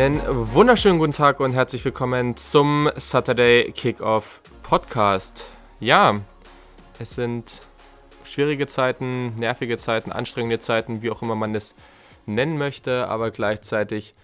[0.00, 0.22] Einen
[0.54, 5.50] wunderschönen guten Tag und herzlich willkommen zum Saturday Kickoff Podcast.
[5.78, 6.22] Ja,
[6.98, 7.60] es sind
[8.24, 11.74] schwierige Zeiten, nervige Zeiten, anstrengende Zeiten, wie auch immer man es
[12.24, 14.14] nennen möchte, aber gleichzeitig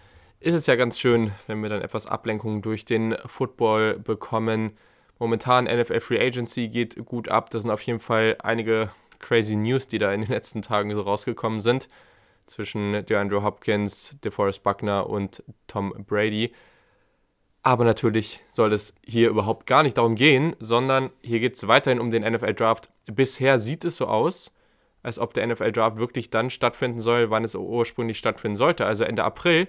[0.40, 4.78] ist es ja ganz schön, wenn wir dann etwas Ablenkung durch den Football bekommen.
[5.18, 7.50] Momentan NFL Free Agency geht gut ab.
[7.50, 11.02] Da sind auf jeden Fall einige crazy News, die da in den letzten Tagen so
[11.02, 11.90] rausgekommen sind.
[12.46, 16.52] Zwischen DeAndre Hopkins, DeForest Buckner und Tom Brady.
[17.62, 21.98] Aber natürlich soll es hier überhaupt gar nicht darum gehen, sondern hier geht es weiterhin
[21.98, 22.90] um den NFL Draft.
[23.06, 24.54] Bisher sieht es so aus,
[25.02, 29.02] als ob der NFL Draft wirklich dann stattfinden soll, wann es ursprünglich stattfinden sollte, also
[29.02, 29.66] Ende April.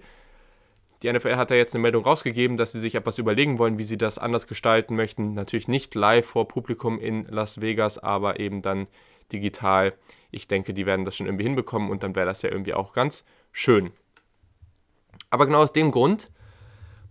[1.02, 3.84] Die NFL hat da jetzt eine Meldung rausgegeben, dass sie sich etwas überlegen wollen, wie
[3.84, 5.34] sie das anders gestalten möchten.
[5.34, 8.88] Natürlich nicht live vor Publikum in Las Vegas, aber eben dann
[9.32, 9.94] digital.
[10.32, 12.94] Ich denke, die werden das schon irgendwie hinbekommen und dann wäre das ja irgendwie auch
[12.94, 13.92] ganz schön.
[15.30, 16.32] Aber genau aus dem Grund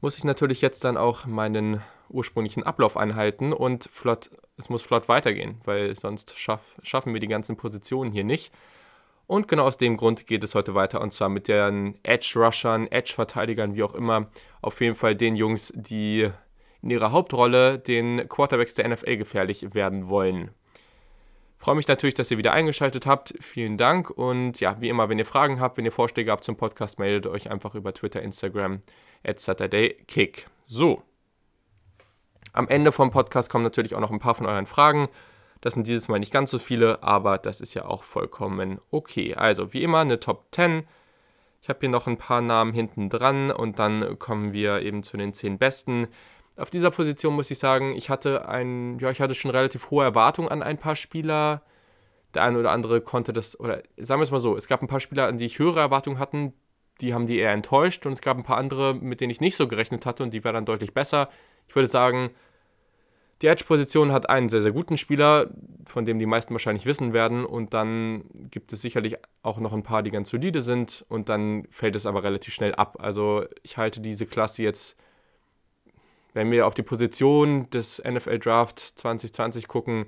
[0.00, 5.09] muss ich natürlich jetzt dann auch meinen ursprünglichen Ablauf einhalten und flott, es muss flott
[5.09, 8.53] weitergehen, weil sonst schaff, schaffen wir die ganzen Positionen hier nicht.
[9.27, 13.75] Und genau aus dem Grund geht es heute weiter und zwar mit den Edge-Rushern, Edge-Verteidigern,
[13.75, 14.28] wie auch immer.
[14.62, 16.31] Auf jeden Fall den Jungs, die
[16.81, 20.50] in ihrer Hauptrolle den Quarterbacks der NFL gefährlich werden wollen.
[21.67, 23.34] Freue mich natürlich, dass ihr wieder eingeschaltet habt.
[23.41, 24.09] Vielen Dank.
[24.09, 27.27] Und ja, wie immer, wenn ihr Fragen habt, wenn ihr Vorschläge habt zum Podcast, meldet
[27.27, 28.83] euch einfach über Twitter, Instagram,
[29.25, 30.47] at SaturdayKick.
[30.69, 31.03] So.
[32.53, 35.09] Am Ende vom Podcast kommen natürlich auch noch ein paar von euren Fragen.
[35.61, 39.34] Das sind dieses Mal nicht ganz so viele, aber das ist ja auch vollkommen okay.
[39.34, 40.87] Also, wie immer, eine Top 10.
[41.62, 45.17] Ich habe hier noch ein paar Namen hinten dran und dann kommen wir eben zu
[45.17, 46.06] den 10 besten.
[46.57, 50.05] Auf dieser Position muss ich sagen, ich hatte ein, ja, ich hatte schon relativ hohe
[50.05, 51.62] Erwartungen an ein paar Spieler.
[52.34, 54.89] Der eine oder andere konnte das, oder sagen wir es mal so, es gab ein
[54.89, 56.53] paar Spieler, an die ich höhere Erwartungen hatte,
[57.00, 59.56] die haben die eher enttäuscht und es gab ein paar andere, mit denen ich nicht
[59.56, 61.28] so gerechnet hatte und die waren dann deutlich besser.
[61.69, 62.31] Ich würde sagen,
[63.43, 65.50] die Edge-Position hat einen sehr, sehr guten Spieler,
[65.87, 67.44] von dem die meisten wahrscheinlich wissen werden.
[67.44, 71.05] Und dann gibt es sicherlich auch noch ein paar, die ganz solide sind.
[71.11, 72.97] Und dann fällt es aber relativ schnell ab.
[72.99, 74.97] Also ich halte diese Klasse jetzt
[76.37, 80.05] wenn wir auf die Position des NFL Draft 2020 gucken,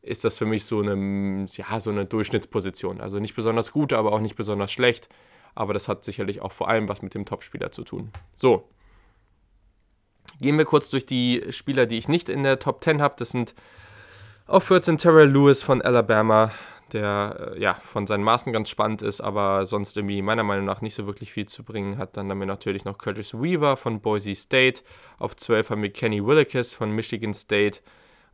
[0.00, 3.02] ist das für mich so eine, ja, so eine Durchschnittsposition.
[3.02, 5.10] Also nicht besonders gut, aber auch nicht besonders schlecht.
[5.54, 8.10] Aber das hat sicherlich auch vor allem was mit dem Topspieler zu tun.
[8.38, 8.66] So.
[10.40, 13.16] Gehen wir kurz durch die Spieler, die ich nicht in der Top 10 habe.
[13.18, 13.54] Das sind
[14.46, 16.52] auf 14 Terrell Lewis von Alabama,
[16.92, 20.80] der äh, ja von seinen Maßen ganz spannend ist, aber sonst irgendwie meiner Meinung nach
[20.80, 22.16] nicht so wirklich viel zu bringen hat.
[22.16, 24.82] Dann haben wir natürlich noch Curtis Weaver von Boise State.
[25.18, 27.80] Auf 12 haben wir Kenny Willekes von Michigan State.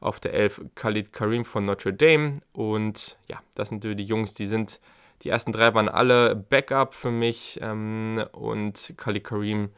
[0.01, 2.41] Auf der 11 Khalid Karim von Notre Dame.
[2.53, 4.81] Und ja, das sind die Jungs, die sind,
[5.23, 7.59] die ersten drei waren alle Backup für mich.
[7.63, 9.71] Ähm, und Khalid Karim,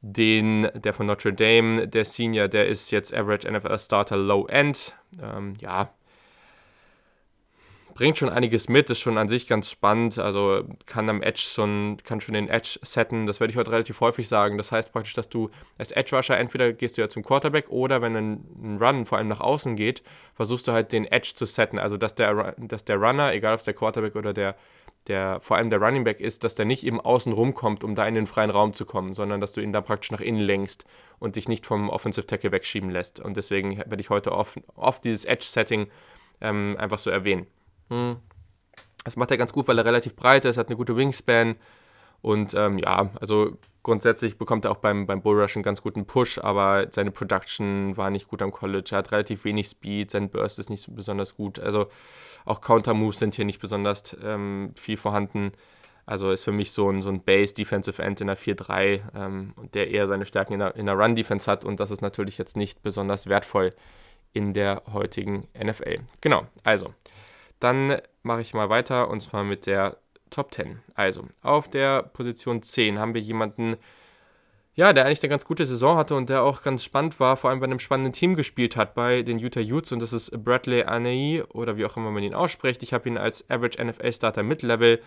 [0.00, 4.94] den, der von Notre Dame, der Senior, der ist jetzt Average NFL Starter Low End.
[5.20, 5.90] Ähm, ja,
[7.94, 10.18] bringt schon einiges mit, ist schon an sich ganz spannend.
[10.18, 13.26] Also kann am Edge schon, kann schon den Edge setten.
[13.26, 14.58] Das werde ich heute relativ häufig sagen.
[14.58, 18.02] Das heißt praktisch, dass du als Edge Rusher entweder gehst du ja zum Quarterback oder
[18.02, 20.02] wenn ein, Run vor allem nach außen geht,
[20.34, 21.78] versuchst du halt den Edge zu setten.
[21.78, 24.56] Also dass der, dass der Runner, egal ob es der Quarterback oder der,
[25.06, 28.06] der vor allem der Running Back ist, dass der nicht eben außen rumkommt, um da
[28.06, 30.84] in den freien Raum zu kommen, sondern dass du ihn dann praktisch nach innen lenkst
[31.18, 33.20] und dich nicht vom Offensive Tackle wegschieben lässt.
[33.20, 35.88] Und deswegen werde ich heute oft, oft dieses Edge-Setting
[36.40, 37.46] ähm, einfach so erwähnen.
[37.90, 38.16] Hm.
[39.04, 41.56] Das macht er ganz gut, weil er relativ breit ist, hat eine gute Wingspan.
[42.22, 46.38] Und ähm, ja, also grundsätzlich bekommt er auch beim, beim Bullrush einen ganz guten Push,
[46.38, 48.90] aber seine Production war nicht gut am College.
[48.92, 51.58] Er hat relativ wenig Speed, sein Burst ist nicht so besonders gut.
[51.58, 51.86] Also
[52.44, 55.52] auch Counter-Moves sind hier nicht besonders ähm, viel vorhanden.
[56.04, 59.54] Also ist für mich so ein, so ein Base Defensive End in der 4-3, ähm,
[59.74, 62.56] der eher seine Stärken in der, in der Run-Defense hat und das ist natürlich jetzt
[62.56, 63.70] nicht besonders wertvoll
[64.32, 65.98] in der heutigen NFL.
[66.20, 66.94] Genau, also
[67.60, 69.98] dann mache ich mal weiter und zwar mit der
[70.30, 70.80] Top 10.
[70.94, 73.76] Also, auf der Position 10 haben wir jemanden,
[74.74, 77.50] ja, der eigentlich eine ganz gute Saison hatte und der auch ganz spannend war, vor
[77.50, 80.84] allem bei einem spannenden Team gespielt hat, bei den Utah Utes und das ist Bradley
[80.84, 82.82] Anei oder wie auch immer man ihn ausspricht.
[82.82, 85.00] Ich habe ihn als Average NFL Starter Mid-Level.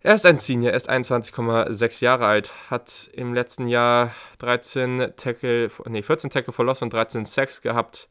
[0.00, 5.70] Er ist ein Senior, er ist 21,6 Jahre alt, hat im letzten Jahr 13 Tackle,
[5.86, 8.08] nee, 14 Tackle verlost und 13 Sacks gehabt.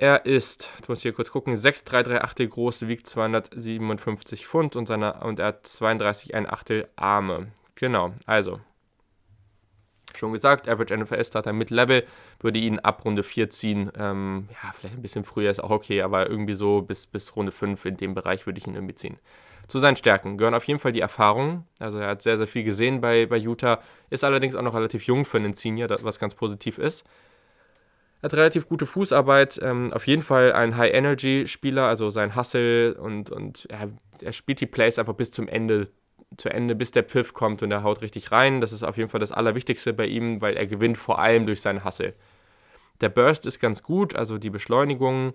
[0.00, 5.14] Er ist, jetzt muss ich hier kurz gucken, 6,338 groß, wiegt 257 Pfund und, seine,
[5.24, 7.48] und er hat 32 ein Achtel Arme.
[7.74, 8.60] Genau, also.
[10.14, 12.04] Schon gesagt, Average NFL Starter mit Level
[12.38, 13.90] würde ihn ab Runde 4 ziehen.
[13.98, 17.50] Ähm, ja, vielleicht ein bisschen früher ist auch okay, aber irgendwie so bis, bis Runde
[17.50, 19.18] 5 in dem Bereich würde ich ihn irgendwie ziehen.
[19.66, 21.66] Zu seinen Stärken gehören auf jeden Fall die Erfahrung.
[21.80, 23.80] Also er hat sehr, sehr viel gesehen bei, bei Utah,
[24.10, 27.04] ist allerdings auch noch relativ jung für einen Senior, was ganz positiv ist.
[28.22, 33.66] Hat relativ gute Fußarbeit, ähm, auf jeden Fall ein High-Energy-Spieler, also sein Hustle und, und
[33.70, 35.88] er, er spielt die Plays einfach bis zum Ende
[36.36, 38.60] zu Ende, bis der Pfiff kommt und er haut richtig rein.
[38.60, 41.60] Das ist auf jeden Fall das Allerwichtigste bei ihm, weil er gewinnt vor allem durch
[41.60, 42.14] seinen Hustle.
[43.00, 45.34] Der Burst ist ganz gut, also die Beschleunigung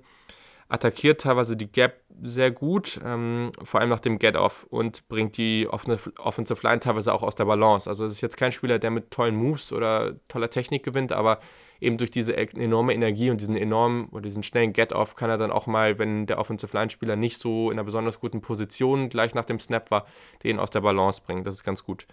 [0.69, 5.67] attackiert teilweise die Gap sehr gut, ähm, vor allem nach dem Get-Off und bringt die
[5.69, 7.89] Offensive Line teilweise auch aus der Balance.
[7.89, 11.39] Also es ist jetzt kein Spieler, der mit tollen Moves oder toller Technik gewinnt, aber
[11.83, 15.37] eben durch diese e-, enorme Energie und diesen enormen oder diesen schnellen Get-Off kann er
[15.37, 19.35] dann auch mal, wenn der Offensive Line-Spieler nicht so in einer besonders guten Position gleich
[19.35, 20.05] nach dem Snap war,
[20.43, 21.43] den aus der Balance bringen.
[21.43, 22.07] Das ist ganz gut.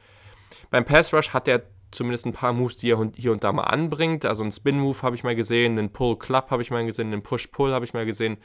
[0.70, 3.64] Beim Pass Rush hat er zumindest ein paar Moves, die er hier und da mal
[3.64, 4.24] anbringt.
[4.24, 7.72] Also einen Spin-Move habe ich mal gesehen, einen Pull-Club habe ich mal gesehen, einen Push-Pull
[7.72, 8.38] habe ich mal gesehen.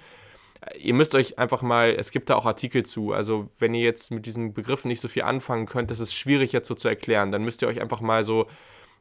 [0.79, 4.09] Ihr müsst euch einfach mal, es gibt da auch Artikel zu, also wenn ihr jetzt
[4.09, 7.31] mit diesen Begriffen nicht so viel anfangen könnt, das ist schwierig jetzt so zu erklären,
[7.31, 8.47] dann müsst ihr euch einfach mal so,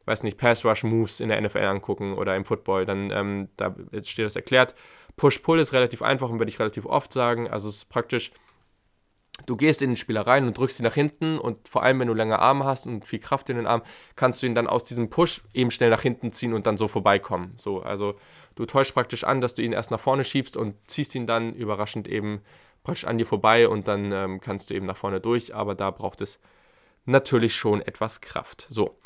[0.05, 4.35] weiß nicht, Pass-Rush-Moves in der NFL angucken oder im Football, dann ähm, da steht das
[4.35, 4.75] erklärt.
[5.17, 8.31] Push-Pull ist relativ einfach und werde ich relativ oft sagen, also es ist praktisch,
[9.45, 12.07] du gehst in den Spieler rein und drückst ihn nach hinten und vor allem, wenn
[12.07, 13.83] du lange Arme hast und viel Kraft in den Armen,
[14.15, 16.87] kannst du ihn dann aus diesem Push eben schnell nach hinten ziehen und dann so
[16.87, 17.53] vorbeikommen.
[17.57, 18.15] So, also
[18.55, 21.53] du täuschst praktisch an, dass du ihn erst nach vorne schiebst und ziehst ihn dann
[21.53, 22.41] überraschend eben
[22.83, 25.91] praktisch an dir vorbei und dann ähm, kannst du eben nach vorne durch, aber da
[25.91, 26.39] braucht es
[27.05, 28.67] natürlich schon etwas Kraft.
[28.69, 28.97] So.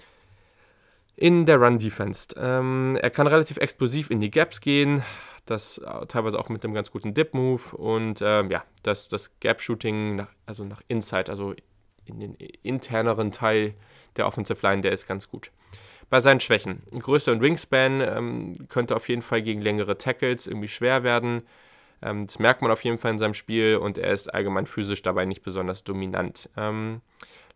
[1.19, 2.29] In der Run-Defense.
[2.37, 5.03] Ähm, er kann relativ explosiv in die Gaps gehen,
[5.45, 10.25] das äh, teilweise auch mit einem ganz guten Dip-Move und ähm, ja, das, das Gap-Shooting,
[10.45, 11.55] also nach Inside, also
[12.05, 13.73] in den interneren Teil
[14.15, 15.51] der Offensive Line, der ist ganz gut.
[16.09, 16.83] Bei seinen Schwächen.
[16.97, 21.41] Größe und Wingspan ähm, könnte auf jeden Fall gegen längere Tackles irgendwie schwer werden.
[22.01, 25.01] Ähm, das merkt man auf jeden Fall in seinem Spiel und er ist allgemein physisch
[25.01, 26.49] dabei nicht besonders dominant.
[26.55, 27.01] Ähm,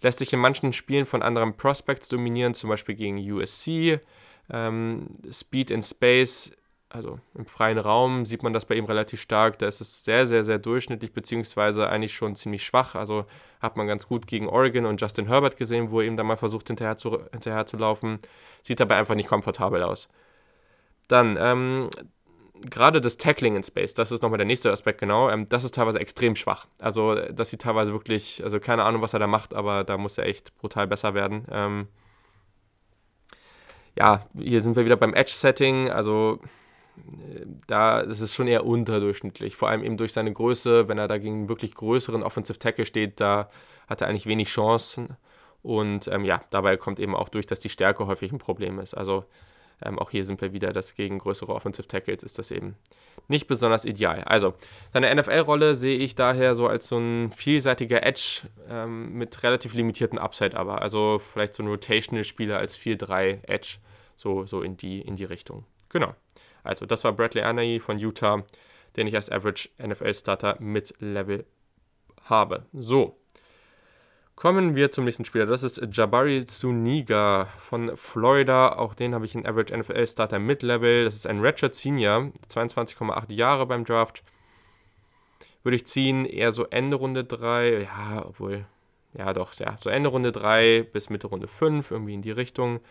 [0.04, 4.00] lässt sich in manchen Spielen von anderen Prospects dominieren, zum Beispiel gegen USC.
[4.52, 6.52] Ähm, Speed in Space
[6.94, 9.58] also im freien Raum sieht man das bei ihm relativ stark.
[9.58, 12.94] Da ist es sehr, sehr, sehr durchschnittlich, beziehungsweise eigentlich schon ziemlich schwach.
[12.94, 13.26] Also
[13.60, 16.38] hat man ganz gut gegen Oregon und Justin Herbert gesehen, wo er ihm da mal
[16.38, 18.20] versucht, hinterher zu, hinterher zu laufen.
[18.62, 20.08] Sieht dabei einfach nicht komfortabel aus.
[21.08, 21.90] Dann, ähm,
[22.62, 25.76] gerade das Tackling in Space, das ist nochmal der nächste Aspekt genau, ähm, das ist
[25.76, 26.68] teilweise extrem schwach.
[26.80, 30.18] Also das sieht teilweise wirklich, also keine Ahnung, was er da macht, aber da muss
[30.18, 31.46] er echt brutal besser werden.
[31.52, 31.88] Ähm,
[33.98, 36.40] ja, hier sind wir wieder beim Edge-Setting, also
[37.68, 39.56] da ist es schon eher unterdurchschnittlich.
[39.56, 42.86] Vor allem eben durch seine Größe, wenn er da gegen einen wirklich größeren Offensive Tackle
[42.86, 43.50] steht, da
[43.88, 45.18] hat er eigentlich wenig Chancen.
[45.64, 48.94] Und ähm, ja, dabei kommt eben auch durch, dass die Stärke häufig ein Problem ist.
[48.94, 49.26] Also
[49.82, 52.76] ähm, auch hier sind wir wieder, dass gegen größere Offensive Tackles ist das eben
[53.28, 54.24] nicht besonders ideal.
[54.26, 54.54] Also
[54.92, 60.20] seine NFL-Rolle sehe ich daher so als so ein vielseitiger Edge ähm, mit relativ limitierten
[60.20, 60.82] Upside aber.
[60.82, 63.78] Also vielleicht so ein Rotational-Spieler als 4-3 Edge,
[64.16, 65.66] so, so in, die, in die Richtung.
[65.90, 66.14] Genau.
[66.64, 68.44] Also, das war Bradley Anai von Utah,
[68.96, 71.46] den ich als Average NFL Starter mit Level
[72.26, 72.66] habe.
[72.74, 73.20] So.
[74.44, 75.46] Kommen wir zum nächsten Spieler.
[75.46, 78.74] Das ist Jabari Zuniga von Florida.
[78.74, 81.06] Auch den habe ich in Average NFL Starter mit Level.
[81.06, 84.22] Das ist ein Redshirt Senior, 22,8 Jahre beim Draft.
[85.64, 87.84] Würde ich ziehen, eher so Ende Runde 3.
[87.84, 88.66] Ja, obwohl,
[89.18, 92.82] ja doch, ja, so Ende Runde 3 bis Mitte Runde 5, irgendwie in die Richtung.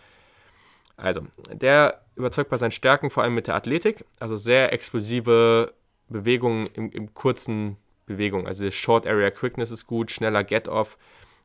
[0.97, 1.21] Also,
[1.53, 5.75] der überzeugt bei seinen Stärken vor allem mit der Athletik, also sehr explosive
[6.09, 8.47] Bewegungen im, im kurzen Bewegung.
[8.47, 10.97] Also Short Area Quickness ist gut, schneller Get-Off.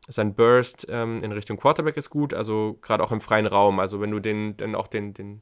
[0.08, 3.80] Sein Burst ähm, in Richtung Quarterback ist gut, also gerade auch im freien Raum.
[3.80, 5.42] Also wenn du den dann auch den, den,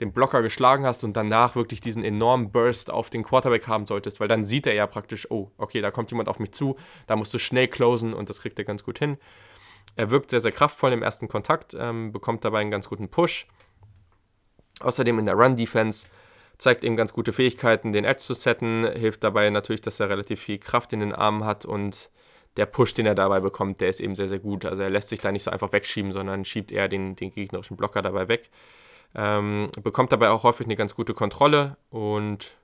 [0.00, 4.18] den Blocker geschlagen hast und danach wirklich diesen enormen Burst auf den Quarterback haben solltest,
[4.18, 7.16] weil dann sieht er ja praktisch, oh, okay, da kommt jemand auf mich zu, da
[7.16, 9.18] musst du schnell closen und das kriegt er ganz gut hin.
[9.96, 13.46] Er wirkt sehr, sehr kraftvoll im ersten Kontakt, ähm, bekommt dabei einen ganz guten Push.
[14.80, 16.06] Außerdem in der Run-Defense
[16.58, 20.40] zeigt eben ganz gute Fähigkeiten, den Edge zu setten, hilft dabei natürlich, dass er relativ
[20.40, 22.10] viel Kraft in den Armen hat und
[22.56, 24.64] der Push, den er dabei bekommt, der ist eben sehr, sehr gut.
[24.64, 27.76] Also er lässt sich da nicht so einfach wegschieben, sondern schiebt eher den, den gegnerischen
[27.76, 28.50] Blocker dabei weg.
[29.14, 32.56] Ähm, bekommt dabei auch häufig eine ganz gute Kontrolle und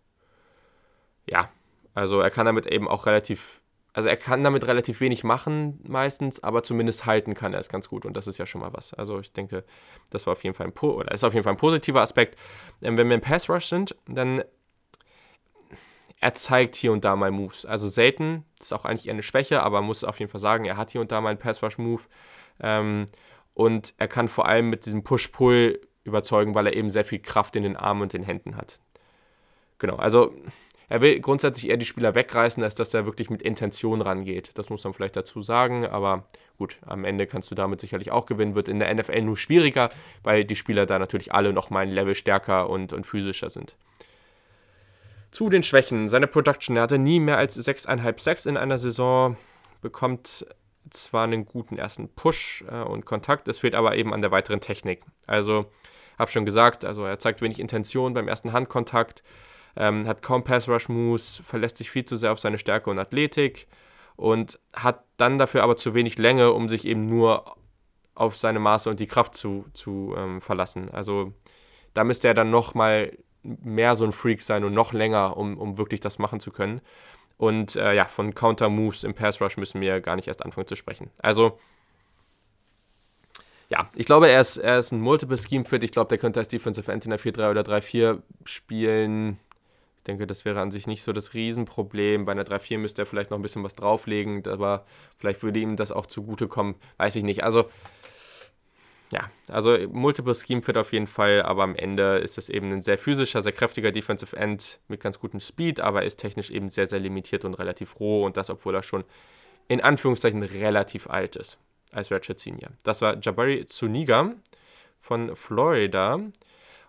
[1.26, 1.48] ja,
[1.94, 3.62] also er kann damit eben auch relativ
[3.94, 7.88] also er kann damit relativ wenig machen meistens, aber zumindest halten kann er es ganz
[7.88, 8.94] gut und das ist ja schon mal was.
[8.94, 9.64] Also ich denke,
[10.10, 12.38] das war auf jeden Fall ein, oder ist auf jeden Fall ein positiver Aspekt.
[12.80, 14.42] Ähm, wenn wir im Pass Rush sind, dann
[16.22, 17.66] er zeigt hier und da mal Moves.
[17.66, 20.64] Also selten, ist auch eigentlich eher eine Schwäche, aber man muss auf jeden Fall sagen,
[20.64, 22.02] er hat hier und da mal einen Pass Rush Move
[22.60, 23.06] ähm,
[23.54, 27.56] und er kann vor allem mit diesem Push-Pull überzeugen, weil er eben sehr viel Kraft
[27.56, 28.78] in den Armen und den Händen hat.
[29.78, 30.32] Genau, also
[30.88, 34.52] er will grundsätzlich eher die Spieler wegreißen, als dass er wirklich mit Intention rangeht.
[34.54, 38.26] Das muss man vielleicht dazu sagen, aber gut, am Ende kannst du damit sicherlich auch
[38.26, 38.54] gewinnen.
[38.54, 39.88] Wird in der NFL nur schwieriger,
[40.22, 43.76] weil die Spieler da natürlich alle noch mal ein Level stärker und, und physischer sind.
[45.32, 46.10] Zu den Schwächen.
[46.10, 46.76] Seine Production.
[46.76, 49.36] Er hatte nie mehr als 6,5 Sacks in einer Saison,
[49.80, 50.46] bekommt
[50.90, 54.60] zwar einen guten ersten Push äh, und Kontakt, es fehlt aber eben an der weiteren
[54.60, 55.02] Technik.
[55.26, 55.66] Also,
[56.18, 59.22] habe schon gesagt, also er zeigt wenig Intention beim ersten Handkontakt,
[59.74, 63.68] ähm, hat kaum Pass-Rush-Moves, verlässt sich viel zu sehr auf seine Stärke und Athletik
[64.16, 67.56] und hat dann dafür aber zu wenig Länge, um sich eben nur
[68.14, 70.90] auf seine Maße und die Kraft zu, zu ähm, verlassen.
[70.90, 71.32] Also
[71.94, 75.58] da müsste er dann noch mal mehr so ein Freak sein und noch länger, um,
[75.58, 76.80] um wirklich das machen zu können.
[77.36, 81.10] Und äh, ja, von Counter-Moves im Pass-Rush müssen wir gar nicht erst anfangen zu sprechen.
[81.18, 81.58] Also
[83.72, 85.82] ja, ich glaube, er ist, er ist ein Multiple-Scheme-Fit.
[85.82, 89.38] Ich glaube, der könnte als Defensive End in der 4-3 oder 3-4 spielen.
[89.96, 92.26] Ich denke, das wäre an sich nicht so das Riesenproblem.
[92.26, 94.84] Bei einer 3-4 müsste er vielleicht noch ein bisschen was drauflegen, aber
[95.16, 97.44] vielleicht würde ihm das auch zugutekommen, weiß ich nicht.
[97.44, 97.70] Also,
[99.12, 102.82] ja, also Multiple Scheme Fit auf jeden Fall, aber am Ende ist es eben ein
[102.82, 106.88] sehr physischer, sehr kräftiger Defensive End mit ganz gutem Speed, aber ist technisch eben sehr,
[106.88, 109.04] sehr limitiert und relativ roh und das, obwohl er schon
[109.68, 111.58] in Anführungszeichen relativ alt ist
[111.92, 112.70] als Ratchet Senior.
[112.82, 114.32] Das war Jabari Zuniga
[114.98, 116.20] von Florida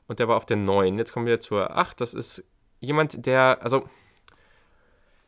[0.08, 0.98] und der war auf der 9.
[0.98, 2.00] Jetzt kommen wir zur 8.
[2.00, 2.44] Das ist
[2.80, 3.90] jemand, der, also,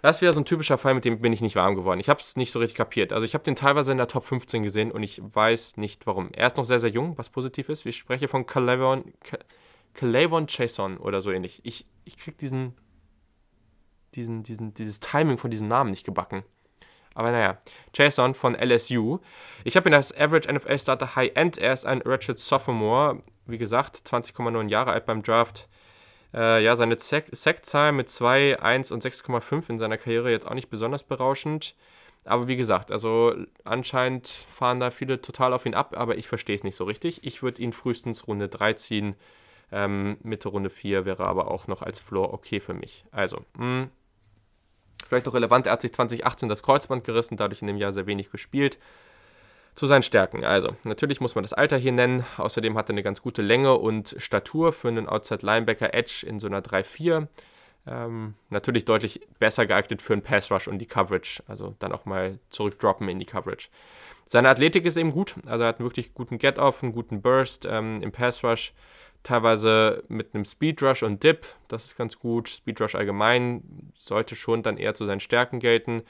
[0.06, 2.00] das ist wieder so ein typischer Fall, mit dem bin ich nicht warm geworden.
[2.00, 3.12] Ich habe es nicht so richtig kapiert.
[3.12, 6.30] Also ich habe den teilweise in der Top 15 gesehen und ich weiß nicht warum.
[6.34, 7.86] Er ist noch sehr, sehr jung, was positiv ist.
[7.86, 9.14] Ich spreche von Calavon,
[9.94, 11.60] Calavon Chason oder so ähnlich.
[11.64, 12.76] Ich, ich krieg diesen,
[14.14, 16.44] diesen, diesen, dieses Timing von diesem Namen nicht gebacken.
[17.16, 17.58] Aber naja,
[17.94, 19.20] Jason von LSU.
[19.64, 21.58] Ich habe ihn als Average NFL Starter High End.
[21.58, 23.22] Er ist ein Ratchet Sophomore.
[23.46, 25.70] Wie gesagt, 20,9 Jahre alt beim Draft.
[26.36, 30.70] Äh, ja, seine Sackzahl mit 2, 1 und 6,5 in seiner Karriere jetzt auch nicht
[30.70, 31.76] besonders berauschend.
[32.26, 36.56] Aber wie gesagt, also anscheinend fahren da viele total auf ihn ab, aber ich verstehe
[36.56, 37.24] es nicht so richtig.
[37.24, 39.16] Ich würde ihn frühestens Runde 3 ziehen.
[39.72, 43.06] Ähm, Mitte Runde 4 wäre aber auch noch als Floor okay für mich.
[43.12, 43.90] Also, mh, hm,
[45.08, 48.08] vielleicht noch relevant, er hat sich 2018 das Kreuzband gerissen, dadurch in dem Jahr sehr
[48.08, 48.78] wenig gespielt
[49.76, 50.44] zu seinen Stärken.
[50.44, 52.26] Also, natürlich muss man das Alter hier nennen.
[52.38, 56.40] Außerdem hat er eine ganz gute Länge und Statur für einen Outside Linebacker Edge in
[56.40, 57.28] so einer 3-4.
[57.88, 61.44] Ähm, natürlich deutlich besser geeignet für einen Pass Rush und die Coverage.
[61.48, 63.70] Also dann auch mal zurückdroppen in die Coverage.
[64.26, 65.36] Seine Athletik ist eben gut.
[65.46, 68.74] Also er hat einen wirklich guten Get-Off, einen guten Burst ähm, im Pass Rush.
[69.24, 71.46] Teilweise mit einem Speed Rush und Dip.
[71.68, 72.50] Das ist ganz gut.
[72.50, 76.04] Speed Rush allgemein sollte schon dann eher zu seinen Stärken gelten.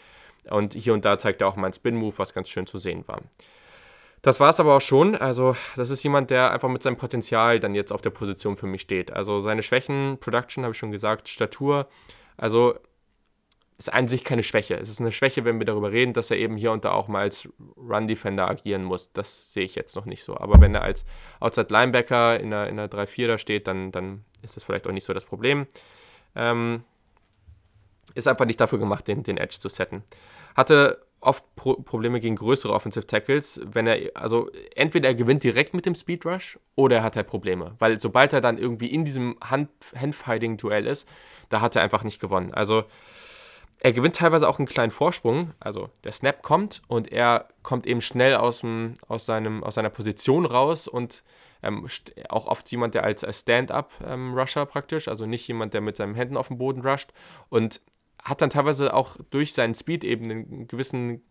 [0.50, 3.07] Und hier und da zeigt er auch mal einen Spin-Move, was ganz schön zu sehen
[3.07, 3.22] war.
[4.25, 5.13] Das war es aber auch schon.
[5.13, 8.65] Also, das ist jemand, der einfach mit seinem Potenzial dann jetzt auf der Position für
[8.65, 9.13] mich steht.
[9.13, 11.88] Also, seine Schwächen, Production habe ich schon gesagt, Statur,
[12.36, 12.74] also
[13.77, 14.77] ist an sich keine Schwäche.
[14.77, 17.08] Es ist eine Schwäche, wenn wir darüber reden, dass er eben hier und da auch
[17.08, 19.13] mal als Run-Defender agieren muss.
[19.13, 20.36] Das sehe ich jetzt noch nicht so.
[20.38, 21.05] Aber wenn er als
[21.39, 24.91] Outside Linebacker in einer, in einer 3-4 da steht, dann, dann ist das vielleicht auch
[24.91, 25.67] nicht so das Problem.
[26.36, 26.84] Ähm,
[28.15, 30.03] ist einfach nicht dafür gemacht, den, den Edge zu setten.
[30.55, 35.74] Hatte oft Pro Probleme gegen größere Offensive Tackles, wenn er, also entweder er gewinnt direkt
[35.74, 37.75] mit dem Speed Rush oder er hat halt Probleme.
[37.79, 41.08] Weil sobald er dann irgendwie in diesem Hand Handfighting-Duell ist,
[41.50, 42.53] da hat er einfach nicht gewonnen.
[42.53, 42.84] Also
[43.79, 45.51] er gewinnt teilweise auch einen kleinen Vorsprung.
[45.60, 49.89] Also der Snap kommt und er kommt eben schnell aus, dem, aus, seinem, aus seiner
[49.89, 51.24] Position raus und
[51.62, 51.88] ähm,
[52.29, 56.38] auch oft jemand, der als, Stand-up-Rusher ähm, praktisch, also nicht jemand, der mit seinen Händen
[56.38, 57.12] auf den Boden rusht.
[57.50, 57.82] Und
[58.25, 61.24] hat dann teilweise auch durch seinen Speed eben einen gewissen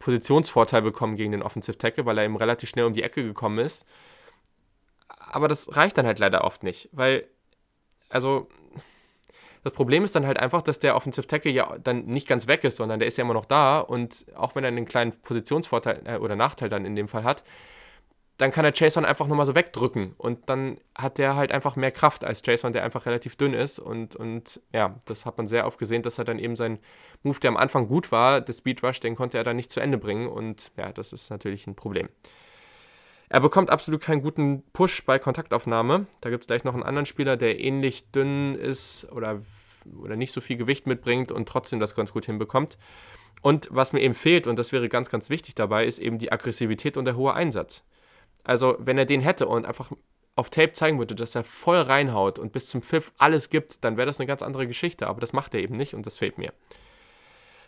[0.00, 3.60] Positionsvorteil bekommen gegen den Offensive Tackle, weil er eben relativ schnell um die Ecke gekommen
[3.60, 3.86] ist.
[5.08, 7.28] Aber das reicht dann halt leider oft nicht, weil,
[8.08, 8.48] also,
[9.62, 12.64] das Problem ist dann halt einfach, dass der Offensive Tackle ja dann nicht ganz weg
[12.64, 16.02] ist, sondern der ist ja immer noch da und auch wenn er einen kleinen Positionsvorteil
[16.04, 17.44] äh, oder Nachteil dann in dem Fall hat,
[18.42, 21.92] dann kann er Jason einfach nochmal so wegdrücken und dann hat der halt einfach mehr
[21.92, 25.64] Kraft als Jason, der einfach relativ dünn ist und, und ja, das hat man sehr
[25.64, 26.80] oft gesehen, dass er dann eben sein
[27.22, 29.78] Move, der am Anfang gut war, der Speed Rush, den konnte er dann nicht zu
[29.78, 32.08] Ende bringen und ja, das ist natürlich ein Problem.
[33.28, 36.06] Er bekommt absolut keinen guten Push bei Kontaktaufnahme.
[36.20, 39.40] Da gibt es gleich noch einen anderen Spieler, der ähnlich dünn ist oder,
[40.02, 42.76] oder nicht so viel Gewicht mitbringt und trotzdem das ganz gut hinbekommt.
[43.40, 46.32] Und was mir eben fehlt, und das wäre ganz, ganz wichtig dabei, ist eben die
[46.32, 47.84] Aggressivität und der hohe Einsatz.
[48.44, 49.92] Also, wenn er den hätte und einfach
[50.34, 53.96] auf Tape zeigen würde, dass er voll reinhaut und bis zum Pfiff alles gibt, dann
[53.96, 55.06] wäre das eine ganz andere Geschichte.
[55.06, 56.52] Aber das macht er eben nicht und das fehlt mir.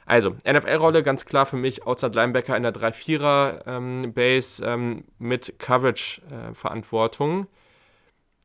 [0.07, 7.45] Also, NFL-Rolle ganz klar für mich, Outside Linebacker in der 3-4er-Base ähm, ähm, mit Coverage-Verantwortung.
[7.45, 7.47] Äh,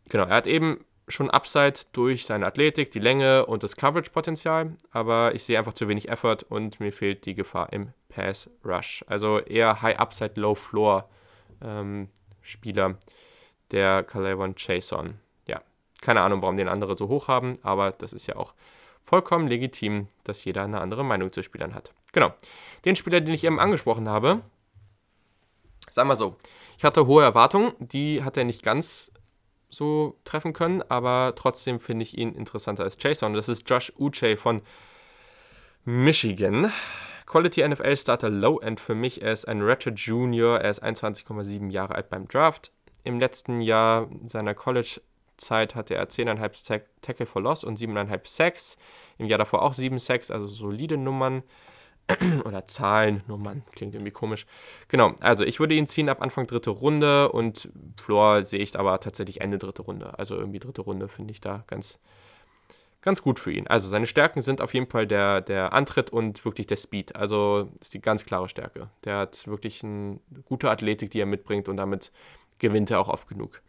[0.10, 5.34] genau, er hat eben schon Upside durch seine Athletik, die Länge und das Coverage-Potenzial, aber
[5.36, 9.04] ich sehe einfach zu wenig Effort und mir fehlt die Gefahr im Pass Rush.
[9.08, 11.10] Also eher High Upside, Low Floor
[11.62, 12.10] ähm,
[12.50, 12.98] Spieler,
[13.72, 15.20] der Calevon Chason.
[15.48, 15.62] Ja,
[16.02, 18.54] keine Ahnung, warum den andere so hoch haben, aber das ist ja auch
[19.02, 21.94] vollkommen legitim, dass jeder eine andere Meinung zu Spielern hat.
[22.12, 22.34] Genau.
[22.86, 24.42] Den Spieler, den ich eben angesprochen habe,
[25.90, 26.38] sag mal so,
[26.78, 29.12] ich hatte hohe Erwartungen, die hat er nicht ganz
[29.70, 33.34] so treffen können, aber trotzdem finde ich ihn interessanter als Jason.
[33.34, 34.62] Das ist Josh Uche von
[35.86, 36.72] Michigan.
[37.30, 39.22] Quality NFL Starter Low End für mich.
[39.22, 40.60] Er ist ein Ratchet Junior.
[40.60, 42.72] Er ist 21,7 Jahre alt beim Draft.
[43.04, 48.78] Im letzten Jahr seiner College-Zeit hatte er 10,5 Tackle for Loss und 7,5 Sacks.
[49.20, 51.44] Im Jahr davor auch 7 Sacks, also solide Nummern.
[52.46, 54.48] oder Zahlen, Nummern, klingt irgendwie komisch.
[54.88, 59.00] Genau, also ich würde ihn ziehen ab Anfang dritte Runde und Floor sehe ich aber
[59.00, 60.18] tatsächlich Ende dritte Runde.
[60.18, 62.00] Also irgendwie dritte Runde finde ich da ganz,
[63.02, 63.68] ganz gut für ihn.
[63.68, 67.16] Also seine Stärken sind auf jeden Fall der, der Antritt und wirklich der Speed.
[67.16, 68.90] Also ist die ganz klare Stärke.
[69.04, 72.12] Der hat wirklich eine gute Athletik, die er mitbringt und damit
[72.58, 73.62] gewinnt er auch oft genug.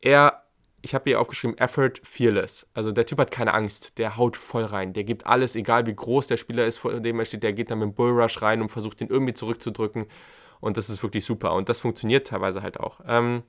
[0.00, 0.42] Er
[0.86, 2.68] ich habe hier aufgeschrieben, Effort Fearless.
[2.72, 4.92] Also der Typ hat keine Angst, der haut voll rein.
[4.92, 7.70] Der gibt alles, egal wie groß der Spieler ist, vor dem er steht, der geht
[7.70, 10.06] dann mit dem Bullrush rein und versucht ihn irgendwie zurückzudrücken.
[10.60, 11.54] Und das ist wirklich super.
[11.54, 13.00] Und das funktioniert teilweise halt auch.
[13.06, 13.42] Ähm,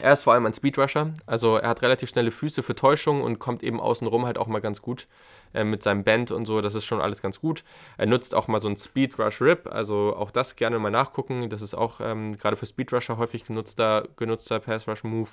[0.00, 3.38] er ist vor allem ein Speedrusher, also er hat relativ schnelle Füße für Täuschung und
[3.38, 5.06] kommt eben außenrum halt auch mal ganz gut
[5.52, 7.62] äh, mit seinem Band und so, das ist schon alles ganz gut.
[7.96, 11.62] Er nutzt auch mal so einen Speedrush Rip, also auch das gerne mal nachgucken, das
[11.62, 15.30] ist auch ähm, gerade für Speedrusher häufig genutzter, genutzter Pass Rush Move.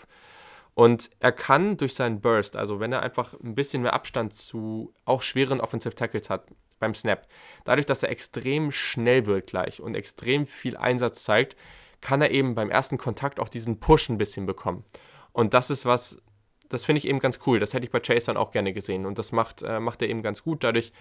[0.73, 4.93] Und er kann durch seinen Burst, also wenn er einfach ein bisschen mehr Abstand zu
[5.05, 6.45] auch schweren Offensive Tackles hat
[6.79, 7.27] beim Snap,
[7.65, 11.57] dadurch, dass er extrem schnell wird gleich und extrem viel Einsatz zeigt,
[12.01, 14.83] kann er eben beim ersten Kontakt auch diesen Push ein bisschen bekommen.
[15.31, 16.21] Und das ist was,
[16.69, 17.59] das finde ich eben ganz cool.
[17.59, 19.05] Das hätte ich bei Chase dann auch gerne gesehen.
[19.05, 20.63] Und das macht, äh, macht er eben ganz gut.
[20.63, 20.91] Dadurch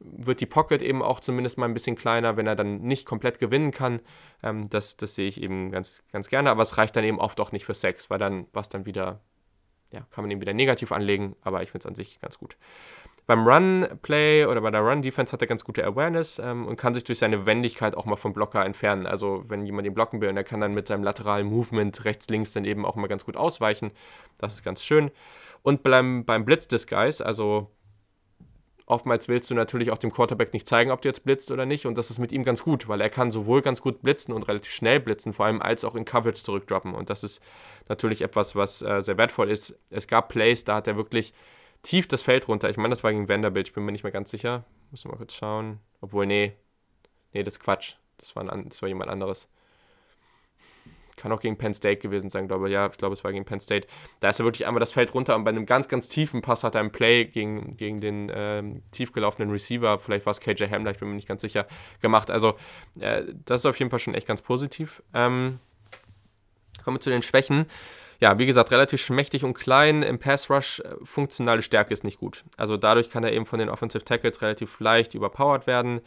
[0.00, 3.38] wird die Pocket eben auch zumindest mal ein bisschen kleiner, wenn er dann nicht komplett
[3.38, 4.00] gewinnen kann.
[4.42, 7.38] Ähm, das, das sehe ich eben ganz, ganz gerne, aber es reicht dann eben oft
[7.40, 9.20] auch nicht für Sex, weil dann was dann wieder,
[9.92, 12.56] ja, kann man eben wieder negativ anlegen, aber ich finde es an sich ganz gut.
[13.26, 17.04] Beim Run-Play oder bei der Run-Defense hat er ganz gute Awareness ähm, und kann sich
[17.04, 19.06] durch seine Wendigkeit auch mal vom Blocker entfernen.
[19.06, 22.28] Also wenn jemand ihn blocken will und er kann dann mit seinem lateralen Movement rechts,
[22.28, 23.92] links dann eben auch mal ganz gut ausweichen.
[24.38, 25.10] Das ist ganz schön.
[25.62, 27.70] Und beim, beim Blitz-Disguise, also
[28.90, 31.86] Oftmals willst du natürlich auch dem Quarterback nicht zeigen, ob du jetzt blitzt oder nicht.
[31.86, 34.42] Und das ist mit ihm ganz gut, weil er kann sowohl ganz gut blitzen und
[34.48, 36.92] relativ schnell blitzen, vor allem als auch in Coverage zurückdroppen.
[36.92, 37.40] Und das ist
[37.88, 39.78] natürlich etwas, was äh, sehr wertvoll ist.
[39.90, 41.32] Es gab Plays, da hat er wirklich
[41.82, 42.70] tief das Feld runter.
[42.70, 44.64] Ich meine, das war gegen Vanderbilt, ich bin mir nicht mehr ganz sicher.
[44.90, 45.80] Muss mal kurz schauen.
[46.00, 46.52] Obwohl, nee.
[47.32, 47.94] Nee, das ist Quatsch.
[48.18, 49.48] Das war, ein, das war jemand anderes
[51.20, 52.72] kann auch gegen Penn State gewesen sein, glaube ich.
[52.72, 53.86] Ja, ich glaube, es war gegen Penn State.
[54.20, 56.64] Da ist er wirklich einmal das Feld runter und bei einem ganz, ganz tiefen Pass
[56.64, 60.92] hat er einen Play gegen, gegen den ähm, tief Receiver, vielleicht war es KJ Hamler,
[60.92, 61.66] ich bin mir nicht ganz sicher,
[62.00, 62.30] gemacht.
[62.30, 62.54] Also,
[62.98, 65.02] äh, das ist auf jeden Fall schon echt ganz positiv.
[65.12, 65.60] Ähm,
[66.82, 67.66] kommen wir zu den Schwächen.
[68.20, 70.02] Ja, wie gesagt, relativ schmächtig und klein.
[70.02, 72.44] Im Pass Rush äh, funktionale Stärke ist nicht gut.
[72.56, 76.02] Also dadurch kann er eben von den Offensive Tackles relativ leicht überpowered werden.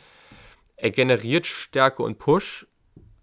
[0.76, 2.68] Er generiert Stärke und Push,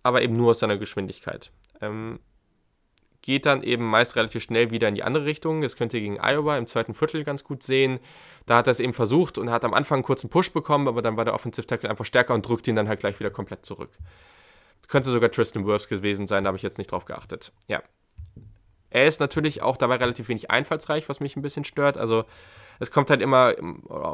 [0.03, 1.53] aber eben nur aus seiner Geschwindigkeit.
[1.81, 2.19] Ähm,
[3.23, 5.61] geht dann eben meist relativ schnell wieder in die andere Richtung.
[5.61, 8.01] Das könnt ihr gegen Iowa im zweiten Viertel ganz gut sehen.
[8.47, 11.03] Da hat er es eben versucht und hat am Anfang einen kurzen Push bekommen, aber
[11.03, 13.65] dann war der Offensive Tackle einfach stärker und drückt ihn dann halt gleich wieder komplett
[13.65, 13.91] zurück.
[14.89, 17.53] Könnte sogar Tristan Wirfs gewesen sein, da habe ich jetzt nicht drauf geachtet.
[17.69, 17.83] Ja.
[18.91, 21.97] Er ist natürlich auch dabei relativ wenig einfallsreich, was mich ein bisschen stört.
[21.97, 22.25] Also
[22.81, 23.55] es kommt halt immer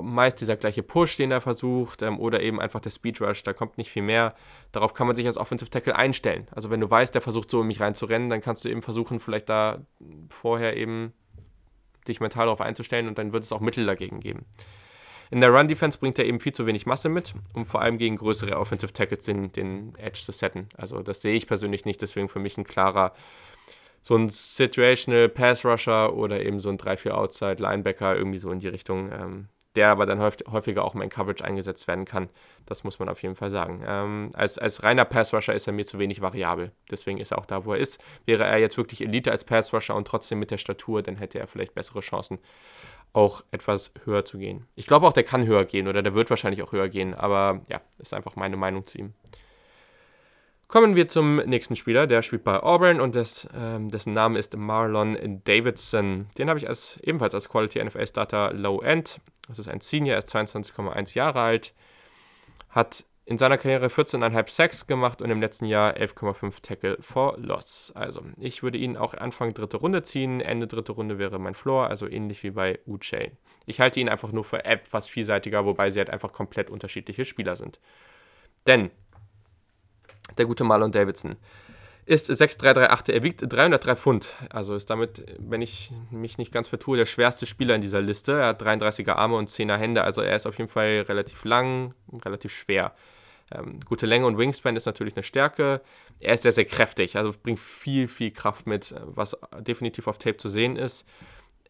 [0.02, 3.52] meist dieser gleiche Push, den er versucht, ähm, oder eben einfach der Speed Rush, da
[3.52, 4.34] kommt nicht viel mehr.
[4.72, 6.48] Darauf kann man sich als Offensive Tackle einstellen.
[6.50, 9.20] Also wenn du weißt, der versucht so in mich reinzurennen, dann kannst du eben versuchen,
[9.20, 9.78] vielleicht da
[10.28, 11.12] vorher eben
[12.08, 14.44] dich mental darauf einzustellen und dann wird es auch Mittel dagegen geben.
[15.30, 18.16] In der Run-Defense bringt er eben viel zu wenig Masse mit, um vor allem gegen
[18.16, 20.68] größere Offensive Tackles den, den Edge zu setten.
[20.76, 23.12] Also das sehe ich persönlich nicht, deswegen für mich ein klarer
[24.06, 28.60] so ein Situational Pass Rusher oder eben so ein 3-4 Outside Linebacker, irgendwie so in
[28.60, 32.28] die Richtung, ähm, der aber dann häufiger auch mal in Coverage eingesetzt werden kann.
[32.66, 33.82] Das muss man auf jeden Fall sagen.
[33.84, 36.70] Ähm, als, als reiner Pass Rusher ist er mir zu wenig variabel.
[36.88, 38.00] Deswegen ist er auch da, wo er ist.
[38.26, 41.40] Wäre er jetzt wirklich Elite als Pass Rusher und trotzdem mit der Statur, dann hätte
[41.40, 42.38] er vielleicht bessere Chancen,
[43.12, 44.68] auch etwas höher zu gehen.
[44.76, 47.62] Ich glaube auch, der kann höher gehen oder der wird wahrscheinlich auch höher gehen, aber
[47.68, 49.14] ja, ist einfach meine Meinung zu ihm.
[50.68, 54.56] Kommen wir zum nächsten Spieler, der spielt bei Auburn und des, ähm, dessen Name ist
[54.56, 56.26] Marlon Davidson.
[56.38, 59.20] Den habe ich als, ebenfalls als Quality NFL Starter Low End.
[59.46, 61.72] Das ist ein Senior, er ist 22,1 Jahre alt,
[62.68, 67.92] hat in seiner Karriere 14,5 Sacks gemacht und im letzten Jahr 11,5 Tackle for Loss.
[67.94, 70.40] Also, ich würde ihn auch Anfang dritte Runde ziehen.
[70.40, 73.32] Ende dritte Runde wäre mein Floor, also ähnlich wie bei Uche.
[73.66, 77.54] Ich halte ihn einfach nur für etwas vielseitiger, wobei sie halt einfach komplett unterschiedliche Spieler
[77.54, 77.78] sind.
[78.66, 78.90] Denn
[80.38, 81.36] der gute Marlon Davidson
[82.06, 83.14] ist 6,338.
[83.14, 84.36] Er wiegt 303 Pfund.
[84.50, 88.32] Also ist damit, wenn ich mich nicht ganz vertue, der schwerste Spieler in dieser Liste.
[88.32, 90.04] Er hat 33er Arme und 10er Hände.
[90.04, 92.94] Also er ist auf jeden Fall relativ lang, relativ schwer.
[93.50, 95.82] Ähm, gute Länge und Wingspan ist natürlich eine Stärke.
[96.20, 100.36] Er ist sehr, sehr kräftig, also bringt viel, viel Kraft mit, was definitiv auf Tape
[100.36, 101.06] zu sehen ist.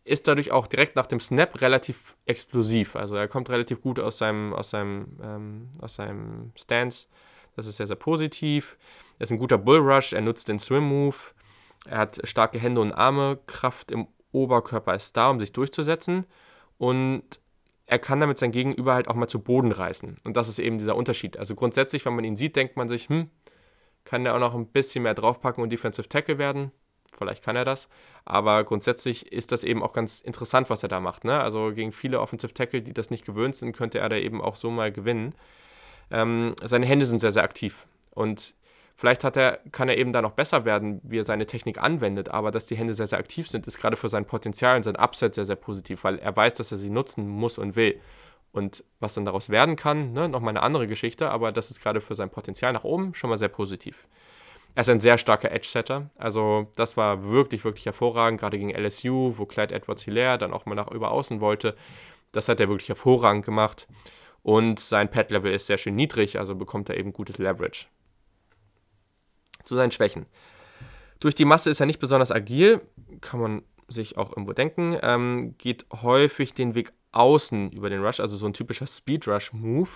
[0.04, 2.94] Ist dadurch auch direkt nach dem Snap relativ explosiv.
[2.94, 7.08] Also er kommt relativ gut aus seinem, aus seinem, ähm, aus seinem Stance.
[7.56, 8.76] Das ist sehr, sehr positiv.
[9.18, 11.16] Er ist ein guter Bullrush, er nutzt den Swim-Move.
[11.88, 16.26] Er hat starke Hände und Arme, Kraft im Oberkörper ist da, um sich durchzusetzen.
[16.78, 17.24] Und
[17.86, 20.18] er kann damit sein Gegenüber halt auch mal zu Boden reißen.
[20.24, 21.36] Und das ist eben dieser Unterschied.
[21.38, 23.30] Also grundsätzlich, wenn man ihn sieht, denkt man sich, hm,
[24.04, 26.72] kann der auch noch ein bisschen mehr draufpacken und Defensive Tackle werden?
[27.16, 27.88] Vielleicht kann er das.
[28.24, 31.24] Aber grundsätzlich ist das eben auch ganz interessant, was er da macht.
[31.24, 31.40] Ne?
[31.40, 34.56] Also gegen viele Offensive Tackle, die das nicht gewöhnt sind, könnte er da eben auch
[34.56, 35.34] so mal gewinnen.
[36.10, 37.86] Ähm, seine Hände sind sehr, sehr aktiv.
[38.10, 38.54] Und
[38.98, 42.30] Vielleicht hat er, kann er eben da noch besser werden, wie er seine Technik anwendet,
[42.30, 44.96] aber dass die Hände sehr, sehr aktiv sind, ist gerade für sein Potenzial und sein
[44.96, 48.00] Upset sehr, sehr positiv, weil er weiß, dass er sie nutzen muss und will.
[48.52, 52.00] Und was dann daraus werden kann, ne, nochmal eine andere Geschichte, aber das ist gerade
[52.00, 54.08] für sein Potenzial nach oben schon mal sehr positiv.
[54.74, 56.08] Er ist ein sehr starker Edge-Setter.
[56.16, 60.74] Also, das war wirklich, wirklich hervorragend, gerade gegen LSU, wo Clyde Edwards-Hilaire dann auch mal
[60.74, 61.76] nach über außen wollte.
[62.32, 63.86] Das hat er wirklich hervorragend gemacht.
[64.46, 67.86] Und sein Pad-Level ist sehr schön niedrig, also bekommt er eben gutes Leverage
[69.64, 70.26] zu seinen Schwächen.
[71.18, 72.80] Durch die Masse ist er nicht besonders agil,
[73.20, 74.96] kann man sich auch irgendwo denken.
[75.02, 79.90] Ähm, geht häufig den Weg außen über den Rush, also so ein typischer Speed-Rush-Move.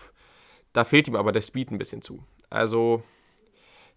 [0.73, 2.25] Da fehlt ihm aber der Speed ein bisschen zu.
[2.49, 3.05] Also,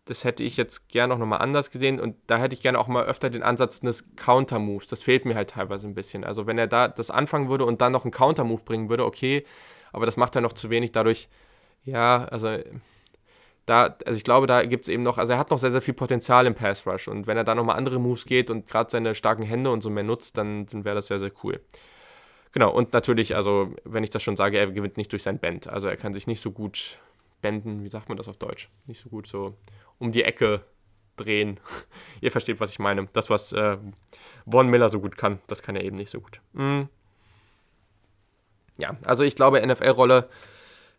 [0.05, 2.87] das hätte ich jetzt gerne auch nochmal anders gesehen und da hätte ich gerne auch
[2.87, 4.85] mal öfter den Ansatz des Counter-Moves.
[4.85, 6.23] Das fehlt mir halt teilweise ein bisschen.
[6.23, 9.47] Also, wenn er da das anfangen würde und dann noch einen Counter-Move bringen würde, okay,
[9.93, 10.91] aber das macht er noch zu wenig.
[10.91, 11.29] Dadurch,
[11.85, 12.57] ja, also
[13.65, 15.81] da, also ich glaube, da gibt es eben noch, also er hat noch sehr, sehr
[15.81, 18.89] viel Potenzial im Pass Rush und wenn er da nochmal andere Moves geht und gerade
[18.89, 21.61] seine starken Hände und so mehr nutzt, dann, dann wäre das sehr, sehr cool.
[22.51, 25.67] Genau, und natürlich, also wenn ich das schon sage, er gewinnt nicht durch sein Bend.
[25.67, 26.99] Also er kann sich nicht so gut
[27.41, 28.69] benden, wie sagt man das auf Deutsch?
[28.85, 29.55] Nicht so gut so
[29.97, 30.61] um die Ecke
[31.15, 31.59] drehen.
[32.21, 33.07] Ihr versteht, was ich meine.
[33.13, 33.77] Das, was äh,
[34.49, 36.41] Von Miller so gut kann, das kann er eben nicht so gut.
[36.53, 36.83] Mm.
[38.77, 40.29] Ja, also ich glaube, NFL-Rolle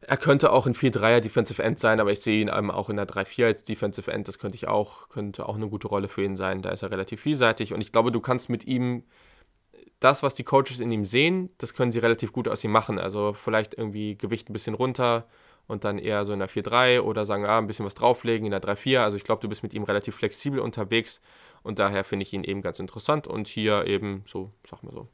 [0.06, 3.06] er könnte auch ein 4-3er Defensive End sein, aber ich sehe ihn auch in der
[3.06, 4.28] 3-4 als Defensive End.
[4.28, 6.62] Das könnte ich auch, könnte auch eine gute Rolle für ihn sein.
[6.62, 9.04] Da ist er relativ vielseitig und ich glaube, du kannst mit ihm
[10.00, 12.98] das, was die Coaches in ihm sehen, das können sie relativ gut aus ihm machen.
[12.98, 15.26] Also vielleicht irgendwie Gewicht ein bisschen runter
[15.66, 18.50] und dann eher so in der 4-3 oder sagen, ah, ein bisschen was drauflegen in
[18.50, 18.98] der 3-4.
[18.98, 21.22] Also ich glaube, du bist mit ihm relativ flexibel unterwegs
[21.62, 25.08] und daher finde ich ihn eben ganz interessant und hier eben so, sag mal so,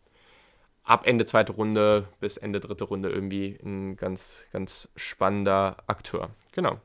[0.90, 6.30] ab Ende zweite Runde bis Ende dritte Runde irgendwie ein ganz, ganz spannender Akteur.
[6.50, 6.80] Genau.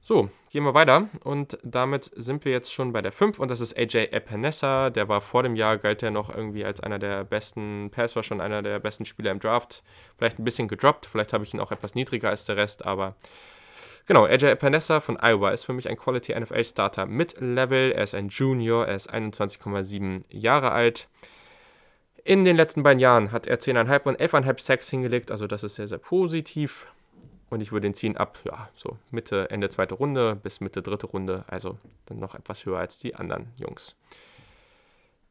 [0.00, 3.60] So, gehen wir weiter und damit sind wir jetzt schon bei der 5 und das
[3.60, 4.90] ist AJ Epinesa.
[4.90, 8.24] Der war vor dem Jahr, galt er noch irgendwie als einer der besten, Pass war
[8.24, 9.84] schon einer der besten Spieler im Draft.
[10.18, 13.14] Vielleicht ein bisschen gedroppt, vielleicht habe ich ihn auch etwas niedriger als der Rest, aber
[14.06, 17.92] genau, AJ Epinesa von Iowa ist für mich ein Quality NFL Starter mit Level.
[17.92, 21.08] Er ist ein Junior, er ist 21,7 Jahre alt.
[22.24, 25.74] In den letzten beiden Jahren hat er 10,5 und 11,5 Sacks hingelegt, also das ist
[25.74, 26.86] sehr, sehr positiv.
[27.50, 31.06] Und ich würde ihn ziehen ab, ja, so Mitte, Ende zweite Runde bis Mitte dritte
[31.06, 33.96] Runde, also dann noch etwas höher als die anderen Jungs.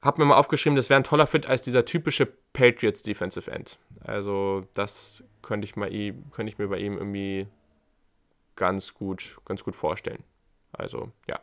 [0.04, 3.80] Hab mir mal aufgeschrieben, das wäre ein toller Fit als dieser typische Patriots Defensive End.
[4.04, 7.48] Also das könnte ich, mal, könnte ich mir bei ihm irgendwie
[8.56, 10.24] ganz gut, ganz gut vorstellen.
[10.74, 11.40] Also, ja.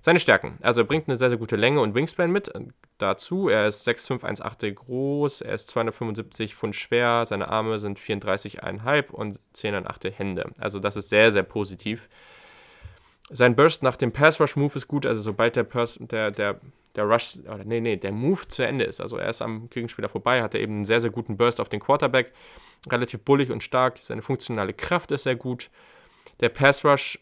[0.00, 0.58] Seine Stärken.
[0.62, 2.50] Also, er bringt eine sehr, sehr gute Länge und Wingspan mit.
[2.98, 9.40] Dazu, er ist 6,518 groß, er ist 275 Pfund schwer, seine Arme sind 34,5 und
[9.54, 10.50] 10,8 Hände.
[10.58, 12.08] Also, das ist sehr, sehr positiv.
[13.30, 16.60] Sein Burst nach dem Pass Rush Move ist gut, also sobald der, Pers der, der,
[16.96, 20.08] der Rush, oder nee, nee, der Move zu Ende ist, also er ist am Gegenspieler
[20.08, 22.32] vorbei, hat er eben einen sehr, sehr guten Burst auf den Quarterback,
[22.90, 25.70] relativ bullig und stark, seine funktionale Kraft ist sehr gut.
[26.40, 27.18] Der Pass Rush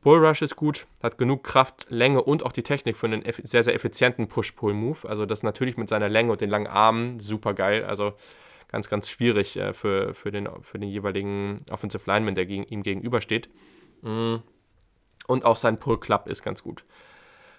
[0.00, 3.74] Bullrush ist gut, hat genug Kraft, Länge und auch die Technik für einen sehr, sehr
[3.74, 5.08] effizienten Push-Pull-Move.
[5.08, 7.84] Also das natürlich mit seiner Länge und den langen Armen super geil.
[7.84, 8.14] Also
[8.68, 12.82] ganz, ganz schwierig äh, für, für, den, für den jeweiligen Offensive Lineman, der gegen, ihm
[12.82, 13.48] gegenübersteht.
[14.00, 14.36] Mm.
[15.28, 16.84] Und auch sein Pull-Club ist ganz gut.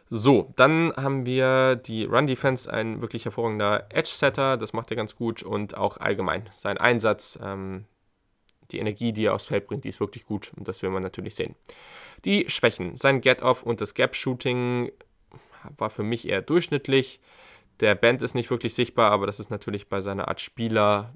[0.10, 5.44] So, dann haben wir die Run-Defense, ein wirklich hervorragender Edge-Setter, das macht er ganz gut
[5.44, 7.86] und auch allgemein sein Einsatz, ähm,
[8.74, 11.04] Die Energie, die er aufs Feld bringt, die ist wirklich gut und das will man
[11.04, 11.56] natürlich sehen.
[12.26, 12.98] Die Schwächen.
[12.98, 14.92] Sein Get-Off und das Gap-Shooting
[15.78, 17.22] war für mich eher durchschnittlich.
[17.80, 21.16] Der Band ist nicht wirklich sichtbar, aber das ist natürlich bei seiner Art Spieler,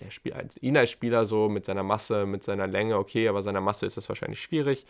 [0.00, 3.60] der Spiel, ihn als Spieler so mit seiner Masse, mit seiner Länge, okay, aber seiner
[3.60, 4.86] Masse ist das wahrscheinlich schwierig.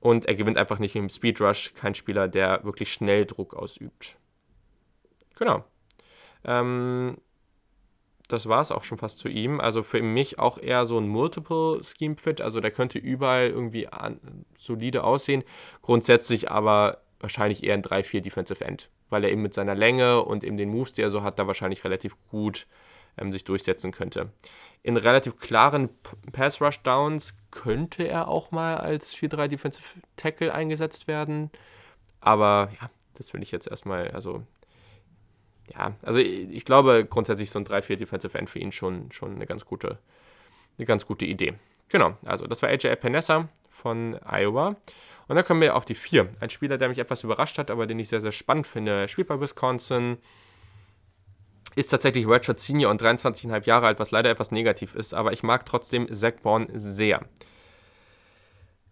[0.00, 4.16] Und er gewinnt einfach nicht im Speedrush, kein Spieler, der wirklich schnell Druck ausübt.
[5.36, 5.64] Genau.
[6.44, 7.16] Ähm,
[8.28, 9.58] das war es auch schon fast zu ihm.
[9.60, 12.40] Also für mich auch eher so ein Multiple Scheme Fit.
[12.40, 15.42] Also der könnte überall irgendwie an, solide aussehen.
[15.82, 20.44] Grundsätzlich aber wahrscheinlich eher ein 3-4 Defensive End, weil er eben mit seiner Länge und
[20.44, 22.66] eben den Moves, die er so hat, da wahrscheinlich relativ gut
[23.16, 24.30] ähm, sich durchsetzen könnte.
[24.82, 25.88] In relativ klaren
[26.32, 29.86] Pass Rush Downs könnte er auch mal als 4-3 Defensive
[30.16, 31.50] Tackle eingesetzt werden.
[32.20, 34.44] Aber ja, das will ich jetzt erstmal, also
[35.74, 39.46] ja, also ich, glaube grundsätzlich so ein 3-4 Defensive End für ihn schon, schon eine
[39.46, 39.98] ganz gute,
[40.78, 41.54] eine ganz gute Idee.
[41.88, 44.76] Genau, also das war AJ Penessa von Iowa.
[45.28, 46.28] Und dann kommen wir auf die 4.
[46.40, 49.02] Ein Spieler, der mich etwas überrascht hat, aber den ich sehr, sehr spannend finde.
[49.02, 50.16] Er spielt bei Wisconsin,
[51.76, 55.42] ist tatsächlich Redshirt Senior und 23,5 Jahre alt, was leider etwas negativ ist, aber ich
[55.42, 57.20] mag trotzdem Zach Bourne sehr.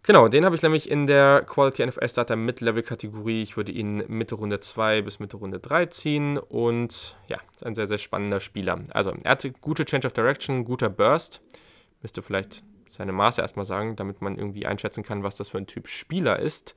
[0.07, 3.42] Genau, den habe ich nämlich in der Quality NFL Starter Mid-Level-Kategorie.
[3.42, 7.75] Ich würde ihn Mitte Runde 2 bis Mitte Runde 3 ziehen und ja, ist ein
[7.75, 8.79] sehr, sehr spannender Spieler.
[8.90, 11.42] Also, er hatte gute Change of Direction, guter Burst.
[12.03, 15.66] Müsste vielleicht seine Maße erstmal sagen, damit man irgendwie einschätzen kann, was das für ein
[15.66, 16.77] Typ Spieler ist.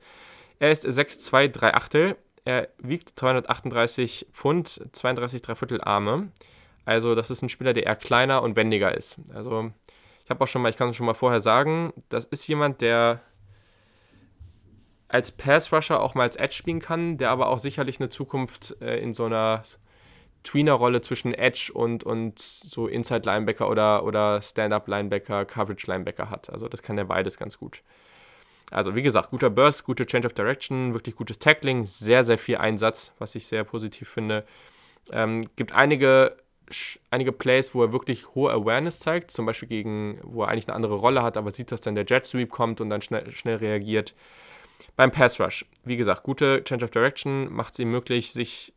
[0.58, 2.16] Er ist 6'2, 3 Achtel.
[2.44, 6.32] Er wiegt 238 Pfund, 32 Dreiviertel Arme.
[6.84, 9.18] Also, das ist ein Spieler, der eher kleiner und wendiger ist.
[9.32, 9.70] Also,
[10.30, 12.82] ich habe auch schon mal, ich kann es schon mal vorher sagen, das ist jemand,
[12.82, 13.20] der
[15.08, 19.00] als Pass-Rusher auch mal als Edge spielen kann, der aber auch sicherlich eine Zukunft äh,
[19.00, 19.64] in so einer
[20.44, 26.48] Tweener-Rolle zwischen Edge und, und so Inside-Linebacker oder, oder Stand-Up-Linebacker, Coverage-Linebacker hat.
[26.48, 27.82] Also das kann er beides ganz gut.
[28.70, 32.58] Also wie gesagt, guter Burst, gute Change of Direction, wirklich gutes Tackling, sehr, sehr viel
[32.58, 34.46] Einsatz, was ich sehr positiv finde.
[35.10, 36.36] Ähm, gibt einige
[37.10, 40.76] einige Plays, wo er wirklich hohe Awareness zeigt, zum Beispiel gegen, wo er eigentlich eine
[40.76, 43.56] andere Rolle hat, aber sieht, dass dann der Jet Sweep kommt und dann schnell, schnell
[43.56, 44.14] reagiert.
[44.96, 48.72] Beim Pass Rush, wie gesagt, gute Change of Direction macht es ihm möglich, sich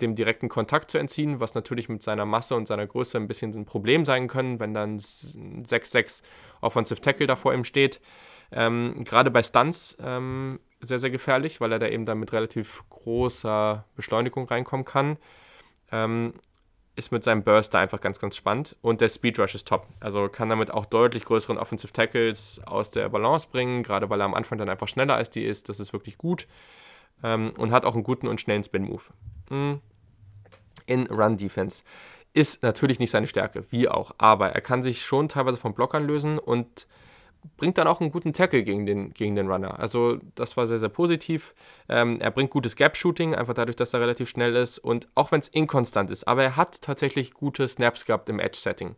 [0.00, 3.52] dem direkten Kontakt zu entziehen, was natürlich mit seiner Masse und seiner Größe ein bisschen
[3.54, 6.22] ein Problem sein können, wenn dann 6-6
[6.60, 8.00] Offensive Tackle da vor ihm steht.
[8.52, 12.84] Ähm, Gerade bei Stunts ähm, sehr, sehr gefährlich, weil er da eben dann mit relativ
[12.90, 15.18] großer Beschleunigung reinkommen kann.
[15.90, 16.34] Ähm,
[16.98, 18.76] ist mit seinem Burst da einfach ganz, ganz spannend.
[18.82, 19.86] Und der Speed Rush ist top.
[20.00, 24.24] Also kann damit auch deutlich größeren Offensive Tackles aus der Balance bringen, gerade weil er
[24.24, 25.68] am Anfang dann einfach schneller als die ist.
[25.68, 26.48] Das ist wirklich gut.
[27.22, 29.04] Ähm, und hat auch einen guten und schnellen Spin-Move.
[29.48, 29.80] Mhm.
[30.86, 31.84] In Run-Defense.
[32.32, 34.12] Ist natürlich nicht seine Stärke, wie auch.
[34.18, 36.88] Aber er kann sich schon teilweise von Blockern lösen und
[37.56, 39.78] bringt dann auch einen guten Tackle gegen den, gegen den Runner.
[39.78, 41.54] Also das war sehr, sehr positiv.
[41.88, 45.40] Ähm, er bringt gutes Gap-Shooting, einfach dadurch, dass er relativ schnell ist und auch wenn
[45.40, 46.26] es inkonstant ist.
[46.26, 48.96] Aber er hat tatsächlich gute Snaps gehabt im Edge-Setting.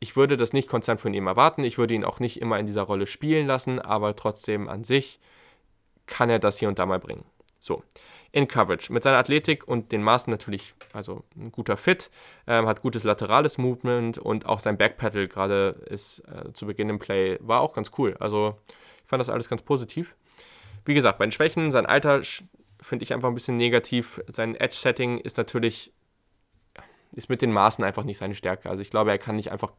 [0.00, 1.64] Ich würde das nicht konstant von ihm erwarten.
[1.64, 5.18] Ich würde ihn auch nicht immer in dieser Rolle spielen lassen, aber trotzdem an sich
[6.06, 7.24] kann er das hier und da mal bringen.
[7.58, 7.82] So,
[8.32, 8.92] in Coverage.
[8.92, 12.10] Mit seiner Athletik und den Maßen natürlich, also ein guter Fit,
[12.46, 16.98] ähm, hat gutes laterales Movement und auch sein Backpedal gerade ist äh, zu Beginn im
[16.98, 18.16] Play, war auch ganz cool.
[18.20, 18.56] Also
[19.02, 20.16] ich fand das alles ganz positiv.
[20.84, 22.22] Wie gesagt, bei den Schwächen, sein Alter
[22.80, 24.20] finde ich einfach ein bisschen negativ.
[24.30, 25.92] Sein Edge-Setting ist natürlich,
[27.12, 28.70] ist mit den Maßen einfach nicht seine Stärke.
[28.70, 29.72] Also ich glaube, er kann nicht einfach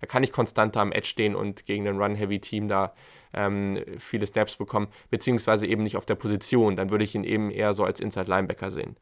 [0.00, 2.94] er kann nicht konstant da am Edge stehen und gegen ein Run-Heavy-Team da
[3.34, 6.76] ähm, viele Snaps bekommen, beziehungsweise eben nicht auf der Position.
[6.76, 8.96] Dann würde ich ihn eben eher so als Inside-Linebacker sehen.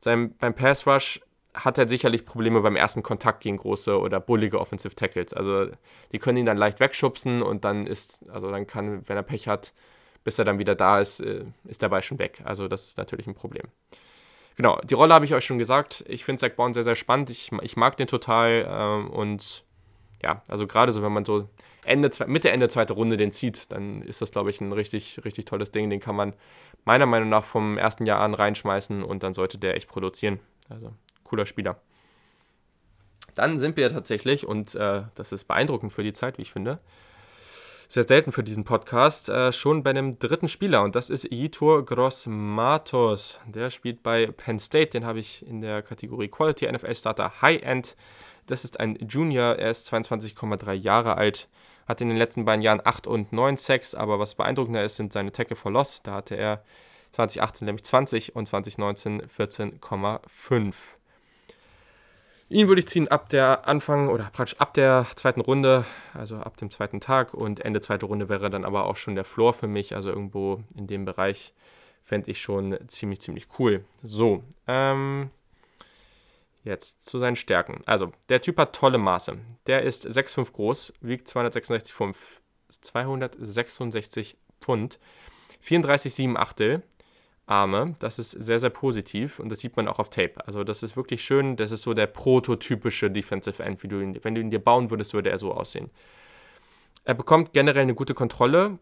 [0.00, 1.20] Sein, beim Pass-Rush
[1.54, 5.32] hat er sicherlich Probleme beim ersten Kontakt gegen große oder bullige Offensive Tackles.
[5.32, 5.68] Also
[6.12, 9.48] die können ihn dann leicht wegschubsen und dann ist, also dann kann, wenn er Pech
[9.48, 9.72] hat,
[10.24, 12.42] bis er dann wieder da ist, äh, ist der Ball schon weg.
[12.44, 13.64] Also das ist natürlich ein Problem.
[14.56, 16.04] Genau, die Rolle habe ich euch schon gesagt.
[16.08, 17.30] Ich finde Zach Bourne sehr, sehr spannend.
[17.30, 19.64] Ich, ich mag den total ähm, und
[20.22, 21.48] ja, also gerade so, wenn man so
[21.84, 25.44] Ende, Mitte, Ende zweite Runde den zieht, dann ist das, glaube ich, ein richtig, richtig
[25.46, 25.88] tolles Ding.
[25.88, 26.34] Den kann man
[26.84, 30.40] meiner Meinung nach vom ersten Jahr an reinschmeißen und dann sollte der echt produzieren.
[30.68, 30.92] Also
[31.24, 31.80] cooler Spieler.
[33.34, 36.80] Dann sind wir tatsächlich, und äh, das ist beeindruckend für die Zeit, wie ich finde,
[37.86, 41.86] sehr selten für diesen Podcast, äh, schon bei einem dritten Spieler und das ist Yitor
[41.86, 43.40] Gross-Matos.
[43.46, 47.62] Der spielt bei Penn State, den habe ich in der Kategorie Quality NFL Starter High
[47.62, 47.96] End
[48.48, 51.48] das ist ein Junior, er ist 22,3 Jahre alt,
[51.86, 55.12] hat in den letzten beiden Jahren 8 und 9 Sacks, aber was beeindruckender ist, sind
[55.12, 56.02] seine Tackle for Loss.
[56.02, 56.62] Da hatte er
[57.12, 60.74] 2018 nämlich 20 und 2019 14,5.
[62.50, 65.84] Ihn würde ich ziehen ab der Anfang oder praktisch ab der zweiten Runde,
[66.14, 69.24] also ab dem zweiten Tag und Ende zweite Runde wäre dann aber auch schon der
[69.24, 71.52] Floor für mich, also irgendwo in dem Bereich
[72.04, 73.84] fände ich schon ziemlich, ziemlich cool.
[74.02, 75.30] So, ähm,
[76.68, 77.80] jetzt zu seinen Stärken.
[77.86, 79.38] Also, der Typ hat tolle Maße.
[79.66, 82.16] Der ist 6,5 groß, wiegt 266 Pfund,
[82.68, 84.98] 266 Pfund,
[85.64, 86.82] 34,7 Achtel
[87.46, 87.96] Arme.
[87.98, 90.34] Das ist sehr, sehr positiv und das sieht man auch auf Tape.
[90.46, 91.56] Also das ist wirklich schön.
[91.56, 93.82] Das ist so der prototypische Defensive End.
[93.82, 95.90] Wie du ihn, wenn du ihn dir bauen würdest, würde er so aussehen.
[97.04, 98.78] Er bekommt generell eine gute Kontrolle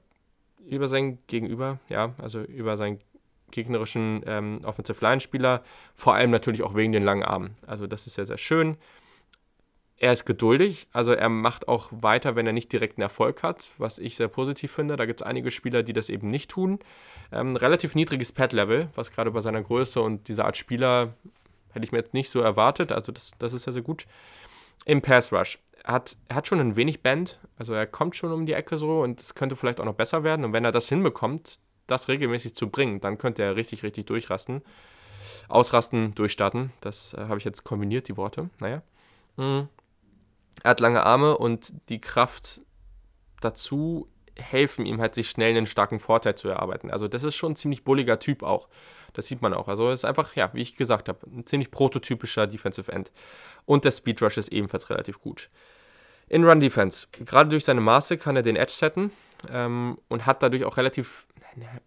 [0.69, 2.99] über sein Gegenüber, ja, also über seinen
[3.51, 5.63] gegnerischen ähm, Offensive Line Spieler,
[5.95, 7.57] vor allem natürlich auch wegen den langen Armen.
[7.67, 8.77] Also das ist sehr, sehr schön
[9.99, 13.99] er ist geduldig, also er macht auch weiter, wenn er nicht direkten Erfolg hat, was
[13.99, 14.97] ich sehr positiv finde.
[14.97, 16.81] Da gibt es einige Spieler, die das eben nicht tun.
[17.33, 21.15] Ähm, relativ niedriges Pad-Level, was gerade bei seiner Größe und dieser Art Spieler
[21.73, 22.93] hätte ich mir jetzt nicht so erwartet.
[22.93, 24.07] Also das, das ist sehr, sehr gut.
[24.85, 25.59] Im Pass Rush.
[25.83, 28.77] Er hat, er hat schon ein wenig Band, also er kommt schon um die Ecke
[28.77, 30.45] so und es könnte vielleicht auch noch besser werden.
[30.45, 34.63] Und wenn er das hinbekommt, das regelmäßig zu bringen, dann könnte er richtig, richtig durchrasten.
[35.49, 36.73] Ausrasten, durchstarten.
[36.81, 38.51] Das äh, habe ich jetzt kombiniert, die Worte.
[38.59, 38.83] Naja.
[39.37, 39.69] Mhm.
[40.63, 42.63] Er hat lange Arme und die Kraft
[43.41, 46.91] dazu helfen ihm halt, sich schnell einen starken Vorteil zu erarbeiten.
[46.91, 48.69] Also das ist schon ein ziemlich bulliger Typ auch.
[49.13, 49.69] Das sieht man auch.
[49.69, 53.13] Also es ist einfach, ja, wie ich gesagt habe, ein ziemlich prototypischer Defensive End.
[53.65, 55.49] Und der Speed Rush ist ebenfalls relativ gut.
[56.29, 59.13] In Run Defense, gerade durch seine Maße kann er den Edge setten
[59.51, 61.27] ähm, und hat dadurch auch relativ,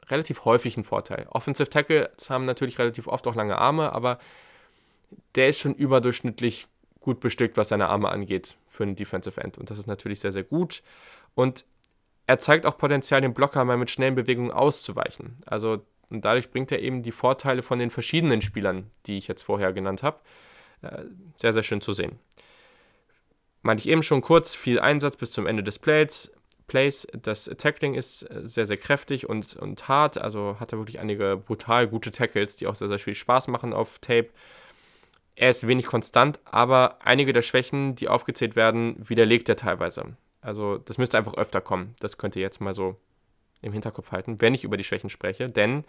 [0.07, 1.27] relativ häufig einen Vorteil.
[1.29, 4.19] Offensive Tackles haben natürlich relativ oft auch lange Arme, aber
[5.35, 6.67] der ist schon überdurchschnittlich
[6.99, 9.57] gut bestückt, was seine Arme angeht für einen Defensive End.
[9.57, 10.83] Und das ist natürlich sehr, sehr gut.
[11.35, 11.65] Und
[12.27, 15.41] er zeigt auch Potenzial, den Blocker mal mit schnellen Bewegungen auszuweichen.
[15.45, 19.43] Also und dadurch bringt er eben die Vorteile von den verschiedenen Spielern, die ich jetzt
[19.43, 20.19] vorher genannt habe,
[20.81, 21.03] äh,
[21.35, 22.19] sehr, sehr schön zu sehen.
[23.61, 26.31] Meinte ich eben schon kurz, viel Einsatz bis zum Ende des Plays.
[26.69, 27.05] Plays.
[27.11, 30.17] Das Tackling ist sehr, sehr kräftig und, und hart.
[30.17, 33.73] Also hat er wirklich einige brutal gute Tackles, die auch sehr, sehr viel Spaß machen
[33.73, 34.29] auf Tape.
[35.35, 40.15] Er ist wenig konstant, aber einige der Schwächen, die aufgezählt werden, widerlegt er teilweise.
[40.41, 41.95] Also das müsste einfach öfter kommen.
[41.99, 42.97] Das könnt ihr jetzt mal so
[43.61, 45.49] im Hinterkopf halten, wenn ich über die Schwächen spreche.
[45.49, 45.83] Denn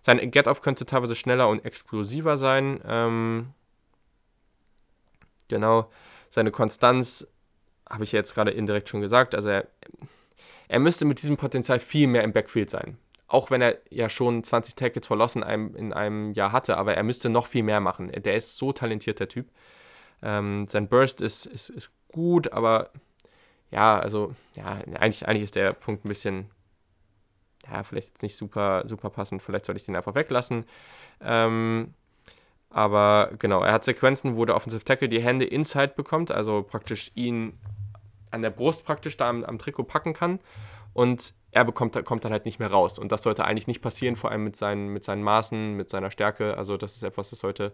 [0.00, 2.80] sein Get-Off könnte teilweise schneller und explosiver sein.
[2.86, 3.54] Ähm,
[5.48, 5.90] genau,
[6.30, 7.26] seine Konstanz
[7.88, 9.34] habe ich jetzt gerade indirekt schon gesagt.
[9.34, 9.66] Also er,
[10.68, 12.98] er müsste mit diesem Potenzial viel mehr im Backfield sein
[13.32, 16.94] auch wenn er ja schon 20 Tackles verlassen in einem, in einem Jahr hatte, aber
[16.94, 18.12] er müsste noch viel mehr machen.
[18.12, 19.48] Der ist so talentiert, der Typ.
[20.22, 22.90] Ähm, sein Burst ist, ist, ist gut, aber
[23.70, 26.50] ja, also, ja, eigentlich, eigentlich ist der Punkt ein bisschen,
[27.70, 29.42] ja, vielleicht jetzt nicht super, super passend.
[29.42, 30.66] Vielleicht sollte ich den einfach weglassen.
[31.22, 31.94] Ähm,
[32.72, 37.10] aber genau, er hat Sequenzen, wo der Offensive Tackle die Hände inside bekommt, also praktisch
[37.14, 37.58] ihn
[38.30, 40.40] an der Brust praktisch da am, am Trikot packen kann.
[40.94, 42.98] Und er bekommt, kommt dann halt nicht mehr raus.
[42.98, 46.10] Und das sollte eigentlich nicht passieren, vor allem mit seinen, mit seinen Maßen, mit seiner
[46.10, 46.56] Stärke.
[46.56, 47.72] Also das ist etwas, das sollte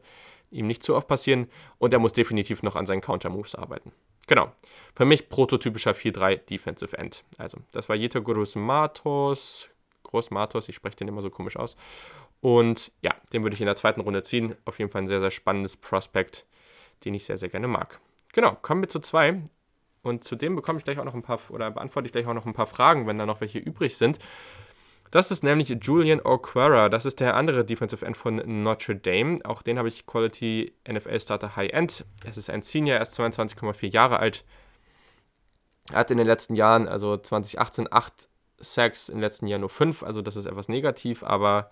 [0.51, 1.49] ihm nicht zu oft passieren.
[1.79, 3.93] Und er muss definitiv noch an seinen Counter-Moves arbeiten.
[4.27, 4.53] Genau.
[4.95, 7.25] Für mich prototypischer 4-3 Defensive End.
[7.39, 9.71] Also das war Jeta Groß Matos.
[10.05, 11.77] Groß Matos, ich spreche den immer so komisch aus.
[12.41, 14.55] Und ja, den würde ich in der zweiten Runde ziehen.
[14.65, 16.47] Auf jeden Fall ein sehr, sehr spannendes Prospekt,
[17.05, 18.01] den ich sehr, sehr gerne mag.
[18.33, 19.43] Genau, kommen wir zu zwei.
[20.03, 22.47] Und zudem bekomme ich gleich auch noch ein paar, oder beantworte ich gleich auch noch
[22.47, 24.19] ein paar Fragen, wenn da noch welche übrig sind.
[25.11, 26.89] Das ist nämlich Julian O'Quara.
[26.89, 29.39] Das ist der andere Defensive End von Notre Dame.
[29.45, 32.05] Auch den habe ich Quality NFL Starter High End.
[32.25, 34.45] Es ist ein Senior, er ist 22,4 Jahre alt.
[35.91, 40.03] Er hat in den letzten Jahren, also 2018, 8 Sacks, im letzten Jahr nur 5.
[40.03, 41.71] Also das ist etwas negativ, aber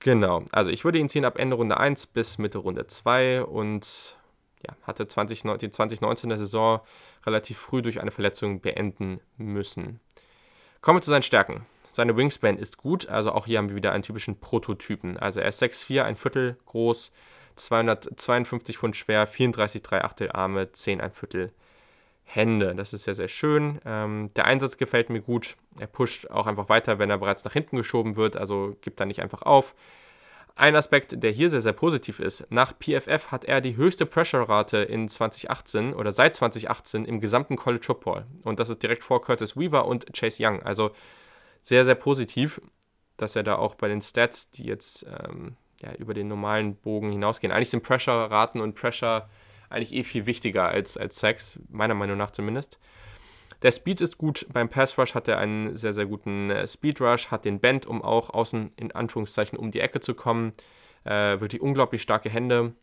[0.00, 0.44] genau.
[0.52, 4.16] Also ich würde ihn ziehen ab Ende Runde 1 bis Mitte Runde 2 und
[4.66, 6.80] ja, hatte 20, die 2019er Saison
[7.24, 10.00] relativ früh durch eine Verletzung beenden müssen.
[10.80, 11.66] Kommen wir zu seinen Stärken.
[11.92, 15.16] Seine Wingspan ist gut, also auch hier haben wir wieder einen typischen Prototypen.
[15.16, 17.10] Also er ist 6'4, ein Viertel groß,
[17.56, 21.52] 252 Pfund schwer, 34 3 Achtel Arme, 10 ein Viertel
[22.30, 22.74] Hände.
[22.74, 23.80] Das ist sehr, sehr schön.
[23.86, 25.56] Ähm, der Einsatz gefällt mir gut.
[25.80, 29.06] Er pusht auch einfach weiter, wenn er bereits nach hinten geschoben wird, also gibt er
[29.06, 29.74] nicht einfach auf.
[30.54, 34.78] Ein Aspekt, der hier sehr, sehr positiv ist, nach PFF hat er die höchste Pressure-Rate
[34.78, 38.26] in 2018 oder seit 2018 im gesamten College Football.
[38.42, 40.62] Und das ist direkt vor Curtis Weaver und Chase Young.
[40.62, 40.90] Also
[41.62, 42.60] sehr, sehr positiv,
[43.16, 47.10] dass er da auch bei den Stats, die jetzt ähm, ja, über den normalen Bogen
[47.10, 47.52] hinausgehen.
[47.52, 49.30] Eigentlich sind Pressure-Raten und Pressure
[49.70, 52.78] eigentlich eh viel wichtiger als, als Sex, meiner Meinung nach zumindest.
[53.62, 54.46] Der Speed ist gut.
[54.52, 57.86] Beim Pass Rush hat er einen sehr, sehr guten äh, Speed Rush, hat den Bend,
[57.86, 60.52] um auch außen in Anführungszeichen um die Ecke zu kommen.
[61.04, 62.74] Äh, wirklich unglaublich starke Hände.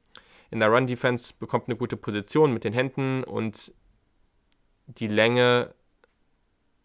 [0.52, 3.74] in der Run-Defense, bekommt eine gute Position mit den Händen und
[4.88, 5.74] die Länge,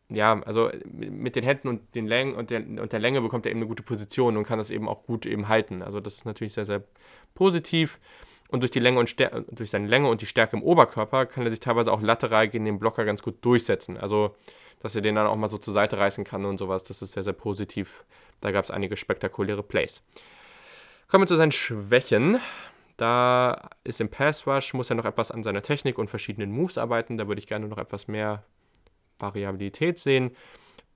[0.08, 3.50] ja, also mit den Händen und den Längen und der, und der Länge bekommt er
[3.50, 5.82] eben eine gute Position und kann das eben auch gut eben halten.
[5.82, 6.82] Also das ist natürlich sehr, sehr
[7.34, 8.00] positiv.
[8.50, 9.14] Und durch die Länge und
[9.50, 12.64] durch seine Länge und die Stärke im Oberkörper kann er sich teilweise auch lateral gegen
[12.64, 13.96] den Blocker ganz gut durchsetzen.
[13.96, 14.34] Also,
[14.80, 17.12] dass er den dann auch mal so zur Seite reißen kann und sowas, das ist
[17.12, 18.04] sehr, sehr positiv.
[18.40, 20.02] Da gab es einige spektakuläre Plays.
[21.08, 22.40] Kommen wir zu seinen Schwächen.
[22.96, 26.76] Da ist im Pass Rush, muss er noch etwas an seiner Technik und verschiedenen Moves
[26.76, 27.18] arbeiten.
[27.18, 28.44] Da würde ich gerne noch etwas mehr
[29.18, 30.36] Variabilität sehen.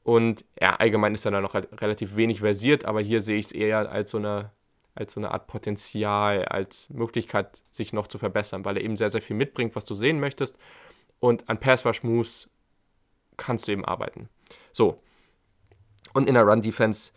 [0.03, 3.53] Und ja, allgemein ist er da noch relativ wenig versiert, aber hier sehe ich es
[3.53, 4.51] eher als so eine
[4.95, 9.11] als so eine Art Potenzial, als Möglichkeit, sich noch zu verbessern, weil er eben sehr,
[9.11, 10.59] sehr viel mitbringt, was du sehen möchtest.
[11.19, 12.49] Und an Pass-Rush-Moves
[13.37, 14.29] kannst du eben arbeiten.
[14.73, 15.01] So.
[16.13, 17.13] Und in der Run-Defense,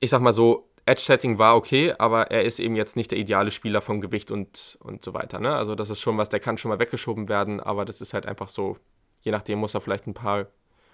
[0.00, 3.50] ich sag mal so, Edge-Setting war okay, aber er ist eben jetzt nicht der ideale
[3.50, 5.38] Spieler vom Gewicht und, und so weiter.
[5.38, 5.54] Ne?
[5.54, 8.26] Also das ist schon was, der kann schon mal weggeschoben werden, aber das ist halt
[8.26, 8.76] einfach so,
[9.22, 10.48] je nachdem muss er vielleicht ein paar,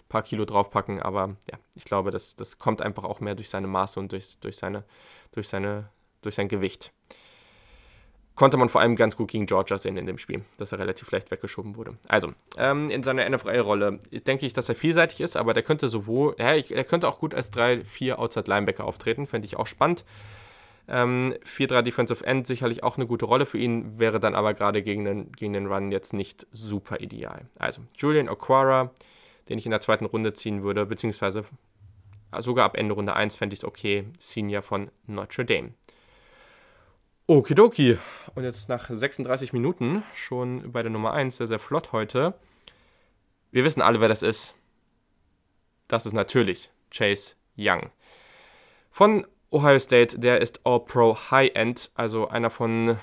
[0.09, 3.66] paar Kilo draufpacken, aber ja, ich glaube, das, das kommt einfach auch mehr durch seine
[3.66, 4.84] Maße und durch, durch seine
[5.36, 5.90] durch, seine,
[6.22, 6.92] durch sein Gewicht.
[8.34, 11.11] Konnte man vor allem ganz gut gegen Georgia sehen in dem Spiel, dass er relativ
[11.11, 11.96] leicht weggeschoben wurde.
[12.07, 16.34] Also, ähm, in seiner NFL-Rolle denke ich, dass er vielseitig ist, aber der könnte sowohl,
[16.38, 20.04] ja, ich, er könnte auch gut als 3-4 Outside Linebacker auftreten, fände ich auch spannend.
[20.86, 24.82] Ähm, 4-3 Defensive End sicherlich auch eine gute Rolle für ihn, wäre dann aber gerade
[24.82, 27.46] gegen den, gegen den Run jetzt nicht super ideal.
[27.59, 28.90] Also, Julian Okwara,
[29.49, 31.44] den ich in der zweiten Runde ziehen würde, beziehungsweise
[32.38, 34.07] sogar ab Ende Runde 1 fände ich es okay.
[34.18, 35.74] Senior von Notre Dame.
[37.28, 37.99] Okidoki.
[38.34, 42.34] Und jetzt nach 36 Minuten schon bei der Nummer 1, sehr, sehr flott heute.
[43.51, 44.55] Wir wissen alle, wer das ist.
[45.88, 47.90] Das ist natürlich Chase Young.
[48.90, 52.99] Von Ohio State, der ist All-Pro High-End, also einer von,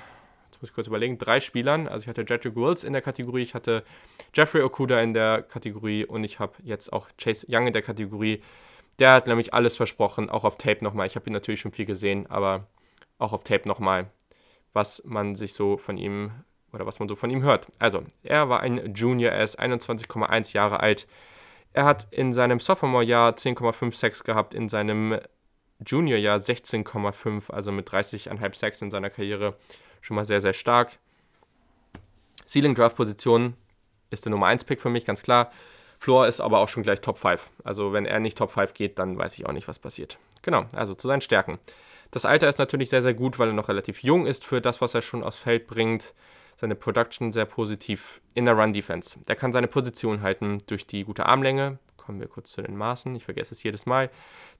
[0.64, 1.89] muss ich kurz überlegen, drei Spielern.
[1.89, 3.84] Also ich hatte Jedrick Wills in der Kategorie, ich hatte
[4.34, 8.41] Jeffrey Okuda in der Kategorie und ich habe jetzt auch Chase Young in der Kategorie.
[8.97, 11.05] Der hat nämlich alles versprochen, auch auf Tape nochmal.
[11.05, 12.68] Ich habe ihn natürlich schon viel gesehen, aber
[13.18, 14.09] auch auf Tape nochmal,
[14.72, 16.32] was man sich so von ihm
[16.72, 17.68] oder was man so von ihm hört.
[17.80, 21.07] Also, er war ein Junior, er ist 21,1 Jahre alt.
[21.74, 25.20] Er hat in seinem Sophomore-Jahr 10,5 Sex gehabt, in seinem
[25.86, 29.57] Junior-Jahr 16,5, also mit 30,5 Sex in seiner Karriere.
[30.04, 30.99] Schon mal sehr, sehr stark.
[32.45, 33.56] Ceiling Draft Position
[34.10, 35.49] ist der Nummer 1 Pick für mich, ganz klar.
[35.97, 37.49] Floor ist aber auch schon gleich Top 5.
[37.64, 40.20] Also wenn er nicht Top 5 geht, dann weiß ich auch nicht, was passiert.
[40.41, 41.58] Genau, also zu seinen Stärken.
[42.12, 44.82] Das Alter ist natürlich sehr, sehr gut, weil er noch relativ jung ist für das,
[44.82, 46.14] was er schon aufs Feld bringt.
[46.58, 49.20] Seine Production sehr positiv in der Run-Defense.
[49.30, 51.80] Der kann seine Position halten durch die gute Armlänge.
[52.06, 54.10] Kommen wir kurz zu den Maßen, ich vergesse es jedes Mal.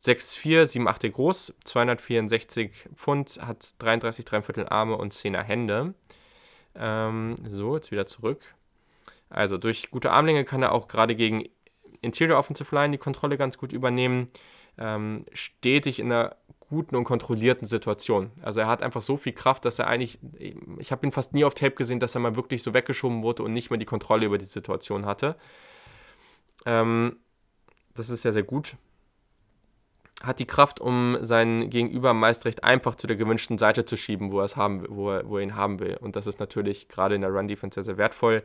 [0.02, 5.94] 6'4, 7'8 groß, 264 Pfund, hat 33 3 Arme und 10er Hände.
[6.76, 8.56] Ähm, so, jetzt wieder zurück.
[9.30, 11.44] Also durch gute Armlänge kann er auch gerade gegen
[12.02, 14.30] Interior Offensive Line die Kontrolle ganz gut übernehmen.
[14.78, 16.38] Ähm, stetig in einer
[16.70, 18.32] guten und kontrollierten Situation.
[18.41, 20.18] Also er hat einfach so viel Kraft, dass er eigentlich,
[20.80, 23.44] ich habe ihn fast nie auf Tape gesehen, dass er mal wirklich so weggeschoben wurde
[23.44, 25.36] und nicht mehr die Kontrolle über die Situation hatte.
[26.66, 27.18] Ähm,
[27.96, 28.76] das ist sehr, sehr gut.
[30.22, 34.32] Hat die Kraft, um seinen Gegenüber meist recht einfach zu der gewünschten Seite zu schieben,
[34.32, 35.98] wo er, haben, wo er, wo er ihn haben will.
[36.00, 38.44] Und das ist natürlich gerade in der Run-Defense sehr, sehr wertvoll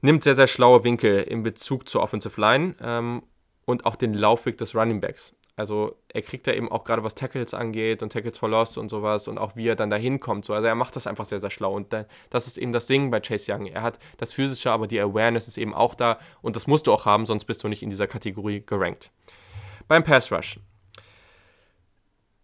[0.00, 3.22] nimmt sehr, sehr schlaue Winkel in Bezug zur Offensive Line ähm,
[3.64, 5.34] und auch den Laufweg des Running Backs.
[5.56, 8.90] Also er kriegt da eben auch gerade was Tackles angeht und Tackles for Loss und
[8.90, 10.44] sowas und auch wie er dann da hinkommt.
[10.44, 10.52] So.
[10.52, 11.74] Also er macht das einfach sehr, sehr schlau.
[11.74, 11.94] Und
[12.28, 13.66] das ist eben das Ding bei Chase Young.
[13.66, 16.92] Er hat das Physische, aber die Awareness ist eben auch da und das musst du
[16.92, 19.10] auch haben, sonst bist du nicht in dieser Kategorie gerankt.
[19.88, 20.60] Beim Pass Rush.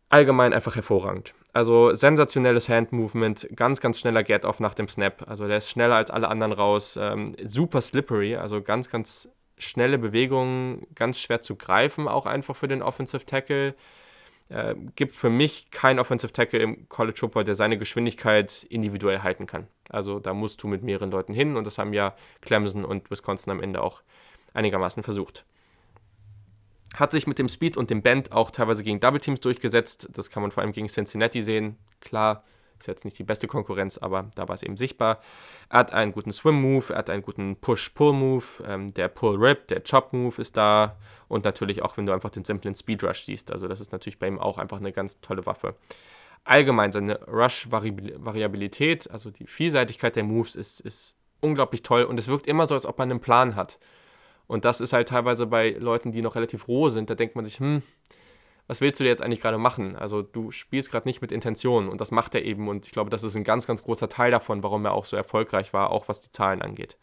[0.09, 1.35] Allgemein einfach hervorragend.
[1.53, 5.29] Also sensationelles Hand-Movement, ganz, ganz schneller Get-Off nach dem Snap.
[5.29, 6.99] Also der ist schneller als alle anderen raus.
[7.01, 9.29] Ähm, super slippery, also ganz, ganz
[9.63, 13.75] schnelle Bewegungen, ganz schwer zu greifen, auch einfach für den Offensive Tackle.
[14.49, 19.47] Äh, gibt für mich keinen Offensive Tackle im College Football, der seine Geschwindigkeit individuell halten
[19.47, 19.67] kann.
[19.89, 23.51] Also da musst du mit mehreren Leuten hin und das haben ja Clemson und Wisconsin
[23.51, 24.03] am Ende auch
[24.53, 25.47] einigermaßen versucht.
[26.95, 30.11] Hat sich mit dem Speed und dem Bend auch teilweise gegen Double Teams durchgesetzt.
[30.13, 31.79] Das kann man vor allem gegen Cincinnati sehen.
[32.01, 32.45] Klar,
[32.79, 35.21] ist jetzt nicht die beste Konkurrenz, aber da war es eben sichtbar.
[35.69, 40.41] Er hat einen guten Swim-Move, er hat einen guten Push-Pull-Move, ähm, der Pull-Rip, der Chop-Move
[40.41, 40.97] ist da
[41.29, 43.53] und natürlich auch, wenn du einfach den simplen Speed-Rush siehst.
[43.53, 45.75] Also das ist natürlich bei ihm auch einfach eine ganz tolle Waffe.
[46.45, 52.47] Allgemein seine Rush-Variabilität, also die Vielseitigkeit der Moves ist, ist unglaublich toll und es wirkt
[52.47, 53.79] immer so, als ob man einen Plan hat.
[54.47, 57.45] Und das ist halt teilweise bei Leuten, die noch relativ roh sind, da denkt man
[57.45, 57.83] sich, hm,
[58.67, 59.97] was willst du jetzt eigentlich gerade machen?
[59.97, 63.11] Also du spielst gerade nicht mit Intention und das macht er eben und ich glaube,
[63.11, 66.09] das ist ein ganz, ganz großer Teil davon, warum er auch so erfolgreich war, auch
[66.09, 66.97] was die Zahlen angeht.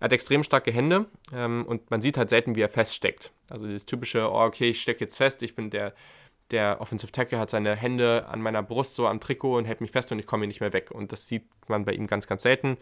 [0.00, 3.32] Er hat extrem starke Hände ähm, und man sieht halt selten, wie er feststeckt.
[3.48, 5.94] Also dieses typische, oh, okay, ich stecke jetzt fest, ich bin der,
[6.50, 9.90] der Offensive Tackle, hat seine Hände an meiner Brust so am Trikot und hält mich
[9.90, 10.90] fest und ich komme nicht mehr weg.
[10.90, 12.76] Und das sieht man bei ihm ganz, ganz selten.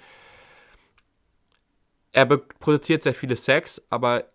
[2.12, 4.31] Er produziert sehr viele Sacks, aber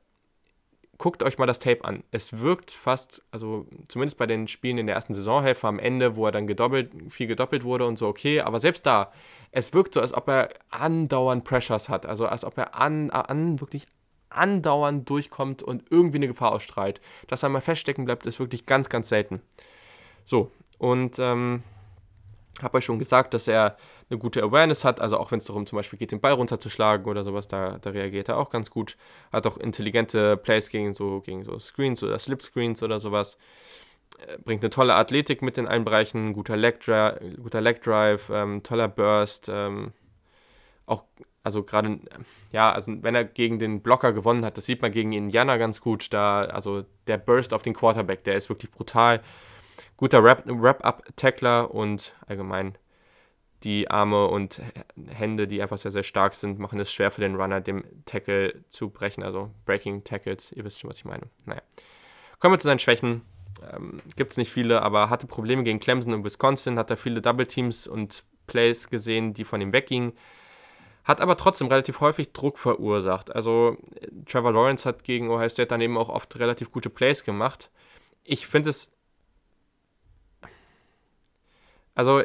[0.97, 2.03] guckt euch mal das Tape an.
[2.11, 6.25] Es wirkt fast, also zumindest bei den Spielen in der ersten Saisonhälfte am Ende, wo
[6.25, 9.11] er dann gedoppelt, viel gedoppelt wurde und so, okay, aber selbst da,
[9.51, 13.61] es wirkt so, als ob er andauernd Pressures hat, also als ob er an, an
[13.61, 13.87] wirklich
[14.29, 16.99] andauernd durchkommt und irgendwie eine Gefahr ausstrahlt.
[17.27, 19.41] Dass er mal feststecken bleibt, ist wirklich ganz, ganz selten.
[20.25, 21.63] So, und ähm,
[22.61, 23.77] habe euch schon gesagt, dass er
[24.09, 27.07] eine gute Awareness hat, also auch wenn es darum zum Beispiel geht, den Ball runterzuschlagen
[27.07, 28.97] oder sowas, da, da reagiert er auch ganz gut.
[29.31, 33.37] Hat auch intelligente Plays gegen so, gegen so Screens oder Slip-Screens oder sowas.
[34.45, 38.63] Bringt eine tolle Athletik mit in allen Bereichen, guter Leg, Drive, guter Leg Drive, ähm,
[38.63, 39.91] toller Burst, ähm,
[40.85, 41.03] auch,
[41.43, 41.99] also gerade,
[42.51, 45.81] ja, also wenn er gegen den Blocker gewonnen hat, das sieht man gegen Indiana ganz
[45.81, 49.21] gut, da, also der Burst auf den Quarterback, der ist wirklich brutal
[49.97, 52.77] guter Wrap-Up-Tackler und allgemein
[53.63, 54.61] die Arme und
[55.07, 58.63] Hände, die einfach sehr, sehr stark sind, machen es schwer für den Runner, dem Tackle
[58.69, 59.23] zu brechen.
[59.23, 61.23] Also Breaking Tackles, ihr wisst schon, was ich meine.
[61.45, 61.61] Naja.
[62.39, 63.21] Kommen wir zu seinen Schwächen.
[63.73, 67.21] Ähm, Gibt es nicht viele, aber hatte Probleme gegen Clemson und Wisconsin, hat er viele
[67.21, 70.13] Double Teams und Plays gesehen, die von ihm weggingen.
[71.03, 73.33] Hat aber trotzdem relativ häufig Druck verursacht.
[73.33, 73.77] Also
[74.25, 77.71] Trevor Lawrence hat gegen Ohio State dann eben auch oft relativ gute Plays gemacht.
[78.23, 78.91] Ich finde es
[81.97, 82.21] also,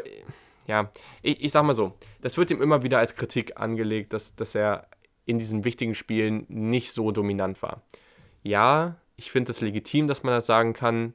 [0.73, 1.93] ja, ich, ich sag mal so,
[2.23, 4.89] das wird ihm immer wieder als Kritik angelegt, dass, dass er
[5.27, 7.83] in diesen wichtigen Spielen nicht so dominant war.
[8.43, 11.13] Ja, ich finde es legitim, dass man das sagen kann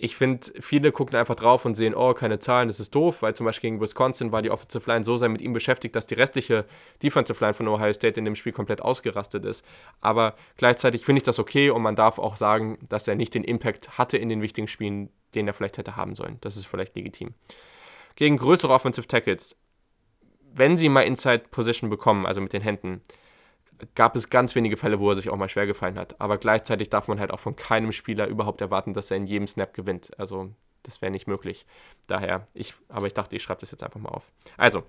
[0.00, 3.34] ich finde, viele gucken einfach drauf und sehen, oh, keine Zahlen, das ist doof, weil
[3.34, 6.14] zum Beispiel gegen Wisconsin war die Offensive Line so sehr mit ihm beschäftigt, dass die
[6.14, 6.66] restliche
[7.02, 9.64] Defensive Line von Ohio State in dem Spiel komplett ausgerastet ist.
[10.00, 13.42] Aber gleichzeitig finde ich das okay und man darf auch sagen, dass er nicht den
[13.42, 16.38] Impact hatte in den wichtigen Spielen, den er vielleicht hätte haben sollen.
[16.42, 17.34] Das ist vielleicht legitim.
[18.14, 19.56] Gegen größere Offensive Tackles,
[20.52, 23.02] wenn sie mal Inside Position bekommen, also mit den Händen,
[23.94, 26.20] gab es ganz wenige Fälle, wo er sich auch mal schwer gefallen hat.
[26.20, 29.46] Aber gleichzeitig darf man halt auch von keinem Spieler überhaupt erwarten, dass er in jedem
[29.46, 30.18] Snap gewinnt.
[30.18, 30.50] Also
[30.82, 31.66] das wäre nicht möglich.
[32.06, 34.32] Daher, ich, aber ich dachte, ich schreibe das jetzt einfach mal auf.
[34.56, 34.84] Also,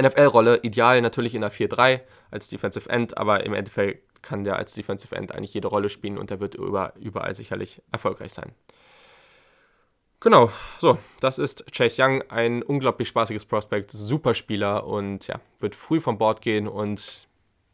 [0.00, 2.00] NFL-Rolle, ideal natürlich in der 4-3
[2.30, 6.18] als Defensive End, aber im Endeffekt kann der als Defensive End eigentlich jede Rolle spielen
[6.18, 8.52] und er wird über, überall sicherlich erfolgreich sein.
[10.20, 15.74] Genau, so, das ist Chase Young, ein unglaublich spaßiges Prospect, super Spieler und ja, wird
[15.74, 17.28] früh vom Board gehen und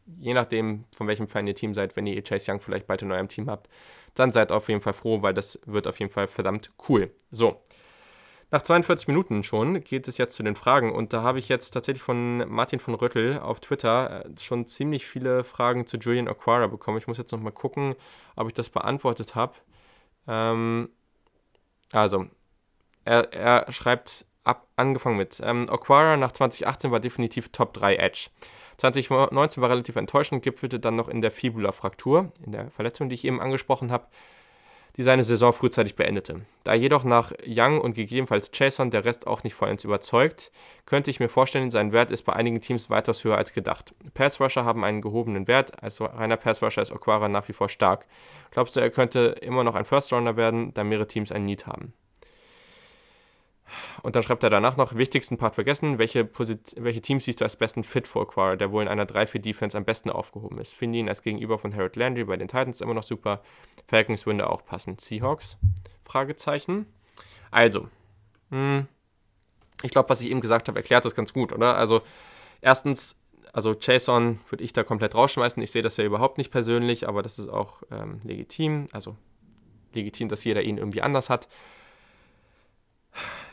[0.05, 3.11] je nachdem, von welchem Fan ihr Team seid, wenn ihr Chase Young vielleicht bald in
[3.11, 3.69] eurem Team habt,
[4.15, 7.11] dann seid auf jeden Fall froh, weil das wird auf jeden Fall verdammt cool.
[7.31, 7.61] So.
[8.53, 11.71] Nach 42 Minuten schon geht es jetzt zu den Fragen und da habe ich jetzt
[11.71, 16.67] tatsächlich von Martin von Rüttel auf Twitter äh, schon ziemlich viele Fragen zu Julian Aquara
[16.67, 16.97] bekommen.
[16.97, 17.95] Ich muss jetzt nochmal gucken,
[18.35, 19.53] ob ich das beantwortet habe.
[20.27, 20.89] Ähm,
[21.93, 22.27] also,
[23.05, 28.29] er, er schreibt ab, angefangen mit, ähm, Aquara nach 2018 war definitiv Top 3 Edge.
[28.81, 33.25] 2019 war relativ enttäuschend, gipfelte dann noch in der Fibula-Fraktur, in der Verletzung, die ich
[33.25, 34.07] eben angesprochen habe,
[34.97, 36.41] die seine Saison frühzeitig beendete.
[36.63, 40.51] Da jedoch nach Young und gegebenenfalls Chason der Rest auch nicht vollends überzeugt,
[40.87, 43.93] könnte ich mir vorstellen, sein Wert ist bei einigen Teams weitaus höher als gedacht.
[44.15, 48.07] Pass-Rusher haben einen gehobenen Wert, als reiner Pass-Rusher ist Aquara nach wie vor stark.
[48.49, 51.93] Glaubst du, er könnte immer noch ein First-Rounder werden, da mehrere Teams ein Need haben?
[54.03, 56.29] Und dann schreibt er danach noch, wichtigsten Part vergessen, welche,
[56.77, 59.85] welche Teams siehst du als besten Fit für Aquara, der wohl in einer 3-4-Defense am
[59.85, 60.73] besten aufgehoben ist.
[60.73, 63.41] Finde ihn als Gegenüber von Harold Landry bei den Titans immer noch super.
[63.87, 64.97] Falcons würde auch passen.
[64.97, 65.57] Seahawks?
[66.01, 66.85] Fragezeichen.
[67.51, 67.87] Also,
[68.49, 68.87] mh, hm,
[69.83, 71.75] ich glaube, was ich eben gesagt habe, erklärt das ganz gut, oder?
[71.75, 72.01] Also,
[72.61, 73.19] erstens,
[73.53, 75.61] also Jason würde ich da komplett rausschmeißen.
[75.61, 78.87] Ich sehe das ja überhaupt nicht persönlich, aber das ist auch ähm, legitim.
[78.91, 79.15] Also
[79.93, 81.47] legitim, dass jeder ihn irgendwie anders hat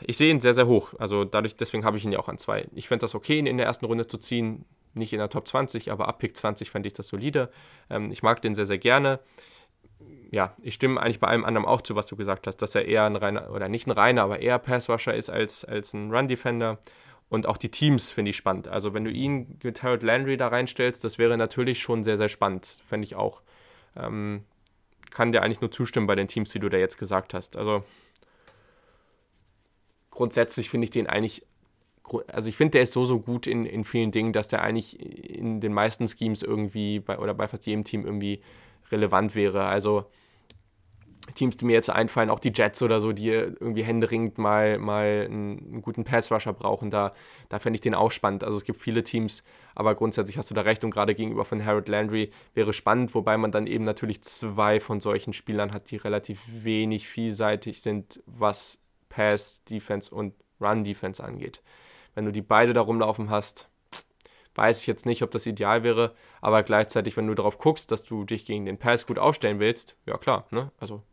[0.01, 0.93] ich sehe ihn sehr, sehr hoch.
[0.97, 2.67] Also dadurch, deswegen habe ich ihn ja auch an zwei.
[2.73, 4.65] Ich fände das okay, ihn in der ersten Runde zu ziehen.
[4.93, 7.51] Nicht in der Top 20, aber ab Pick 20 fände ich das solide.
[7.89, 9.19] Ähm, ich mag den sehr, sehr gerne.
[10.31, 12.85] Ja, ich stimme eigentlich bei allem anderen auch zu, was du gesagt hast, dass er
[12.85, 16.79] eher ein reiner, oder nicht ein reiner, aber eher Passwasher ist als, als ein Run-Defender.
[17.29, 18.67] Und auch die Teams finde ich spannend.
[18.67, 22.29] Also wenn du ihn mit Harold Landry da reinstellst, das wäre natürlich schon sehr, sehr
[22.29, 22.81] spannend.
[22.83, 23.43] Fände ich auch.
[23.95, 24.43] Ähm,
[25.11, 27.55] kann dir eigentlich nur zustimmen bei den Teams, die du da jetzt gesagt hast.
[27.55, 27.83] Also
[30.19, 31.45] grundsätzlich finde ich den eigentlich,
[32.27, 34.99] also ich finde, der ist so, so gut in, in vielen Dingen, dass der eigentlich
[34.99, 38.41] in den meisten Schemes irgendwie bei, oder bei fast jedem Team irgendwie
[38.91, 39.63] relevant wäre.
[39.63, 40.07] Also
[41.35, 45.25] Teams, die mir jetzt einfallen, auch die Jets oder so, die irgendwie händeringend mal, mal
[45.25, 47.13] einen, guten Pass-Rusher brauchen, da,
[47.47, 48.43] da fände ich den auch spannend.
[48.43, 49.41] Also es gibt viele Teams,
[49.73, 53.37] aber grundsätzlich hast du da recht und gerade gegenüber von Harold Landry wäre spannend, wobei
[53.37, 58.79] man dann eben natürlich zwei von solchen Spielern hat, die relativ wenig vielseitig sind, was
[59.09, 61.61] Pass, Defense und Run Defense angeht.
[62.15, 63.69] Wenn du die beide da rumlaufen hast,
[64.55, 68.03] weiß ich jetzt nicht, ob das ideal wäre, aber gleichzeitig, wenn du darauf guckst, dass
[68.03, 70.71] du dich gegen den Pass gut aufstellen willst, ja klar, ne?
[70.77, 71.03] Also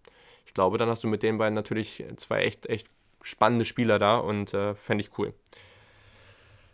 [0.44, 2.88] ich glaube, dann hast du mit den beiden natürlich zwei echt, echt
[3.22, 5.34] spannende Spieler da und äh, fände ich cool.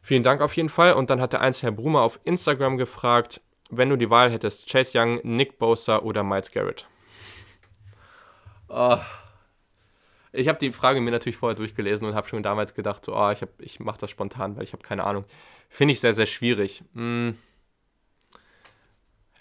[0.02, 0.94] Vielen Dank auf jeden Fall.
[0.94, 4.70] Und dann hat der eins Herr Brumer auf Instagram gefragt, wenn du die Wahl hättest,
[4.70, 6.86] Chase Young, Nick Bosa oder Miles Garrett.
[8.68, 8.98] Oh.
[10.32, 13.30] Ich habe die Frage mir natürlich vorher durchgelesen und habe schon damals gedacht, so, oh,
[13.30, 15.24] ich, ich mache das spontan, weil ich habe keine Ahnung.
[15.68, 16.82] Finde ich sehr, sehr schwierig.
[16.94, 17.36] Hm.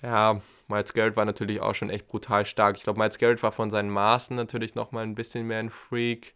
[0.01, 2.77] Ja, Miles Garrett war natürlich auch schon echt brutal stark.
[2.77, 6.33] Ich glaube, Miles Garrett war von seinen Maßen natürlich nochmal ein bisschen mehr ein Freak.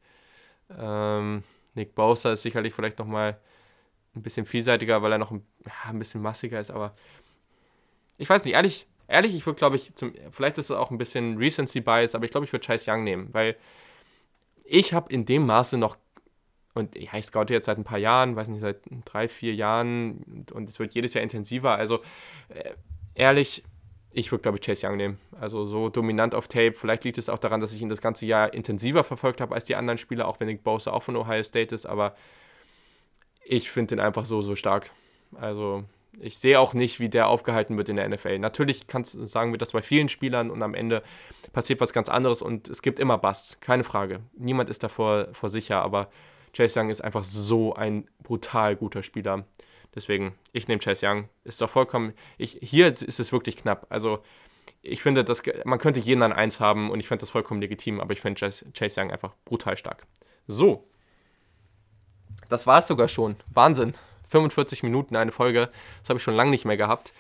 [0.78, 1.43] Ähm,
[1.74, 3.38] Nick Bosa ist sicherlich vielleicht nochmal
[4.16, 6.95] ein bisschen vielseitiger, weil er noch ein, ja, ein bisschen massiger ist, aber
[8.18, 10.97] ich weiß nicht, ehrlich, ehrlich, ich würde, glaube ich, zum, vielleicht ist es auch ein
[10.97, 13.56] bisschen Recency Bias, aber ich glaube, ich würde Chase Young nehmen, weil
[14.66, 15.97] ich habe in dem Maße noch,
[16.74, 20.45] und ja, ich scoute jetzt seit ein paar Jahren, weiß nicht, seit drei, vier Jahren
[20.53, 21.76] und es wird jedes Jahr intensiver.
[21.76, 22.01] Also
[22.49, 22.72] äh,
[23.13, 23.63] ehrlich,
[24.11, 25.20] ich würde, glaube ich, Chase Young nehmen.
[25.39, 26.74] Also so dominant auf Tape.
[26.74, 29.66] Vielleicht liegt es auch daran, dass ich ihn das ganze Jahr intensiver verfolgt habe als
[29.66, 31.86] die anderen Spieler, auch wenn Nick Bosa auch von Ohio State ist.
[31.86, 32.16] Aber
[33.43, 34.91] ich finde den einfach so, so stark.
[35.36, 35.86] Also
[36.20, 38.39] ich sehe auch nicht, wie der aufgehalten wird in der NFL.
[38.39, 41.03] Natürlich kannst, sagen wir das bei vielen Spielern und am Ende
[41.53, 44.22] passiert was ganz anderes und es gibt immer Busts, keine Frage.
[44.38, 46.09] Niemand ist davor vor sicher, aber
[46.55, 49.45] Chase Young ist einfach so ein brutal guter Spieler.
[49.93, 51.30] Deswegen, ich nehme Chase Young.
[51.43, 52.13] Ist doch vollkommen.
[52.38, 53.88] Ich, hier ist es wirklich knapp.
[53.89, 54.20] Also,
[54.82, 57.99] ich finde, das, man könnte jeden an eins haben und ich finde das vollkommen legitim,
[57.99, 60.05] aber ich finde Chase, Chase Young einfach brutal stark.
[60.47, 60.88] So.
[62.49, 63.36] Das war es sogar schon.
[63.53, 63.93] Wahnsinn.
[64.30, 65.69] 45 Minuten eine Folge.
[66.01, 67.13] Das habe ich schon lange nicht mehr gehabt.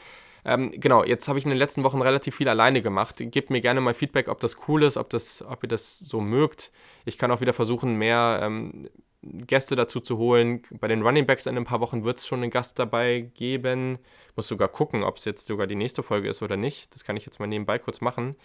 [0.45, 3.15] Ähm, genau, jetzt habe ich in den letzten Wochen relativ viel alleine gemacht.
[3.17, 6.21] Gebt mir gerne mal Feedback, ob das cool ist, ob, das, ob ihr das so
[6.21, 6.71] mögt.
[7.03, 8.87] Ich kann auch wieder versuchen, mehr ähm,
[9.23, 10.61] Gäste dazu zu holen.
[10.79, 13.97] Bei den Running Backs in ein paar Wochen wird es schon einen Gast dabei geben.
[14.29, 16.93] Ich muss sogar gucken, ob es jetzt sogar die nächste Folge ist oder nicht.
[16.93, 18.35] Das kann ich jetzt mal nebenbei kurz machen.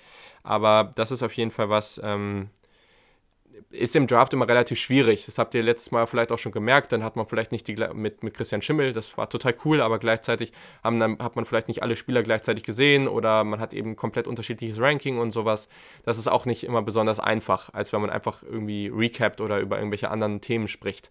[0.43, 2.49] Aber das ist auf jeden Fall was, ähm,
[3.71, 5.27] ist im Draft immer relativ schwierig.
[5.27, 6.93] Das habt ihr letztes Mal vielleicht auch schon gemerkt.
[6.93, 9.99] Dann hat man vielleicht nicht die mit, mit Christian Schimmel, das war total cool, aber
[9.99, 10.53] gleichzeitig
[10.83, 14.27] haben, dann, hat man vielleicht nicht alle Spieler gleichzeitig gesehen oder man hat eben komplett
[14.27, 15.69] unterschiedliches Ranking und sowas.
[16.05, 19.79] Das ist auch nicht immer besonders einfach, als wenn man einfach irgendwie recapt oder über
[19.79, 21.11] irgendwelche anderen Themen spricht.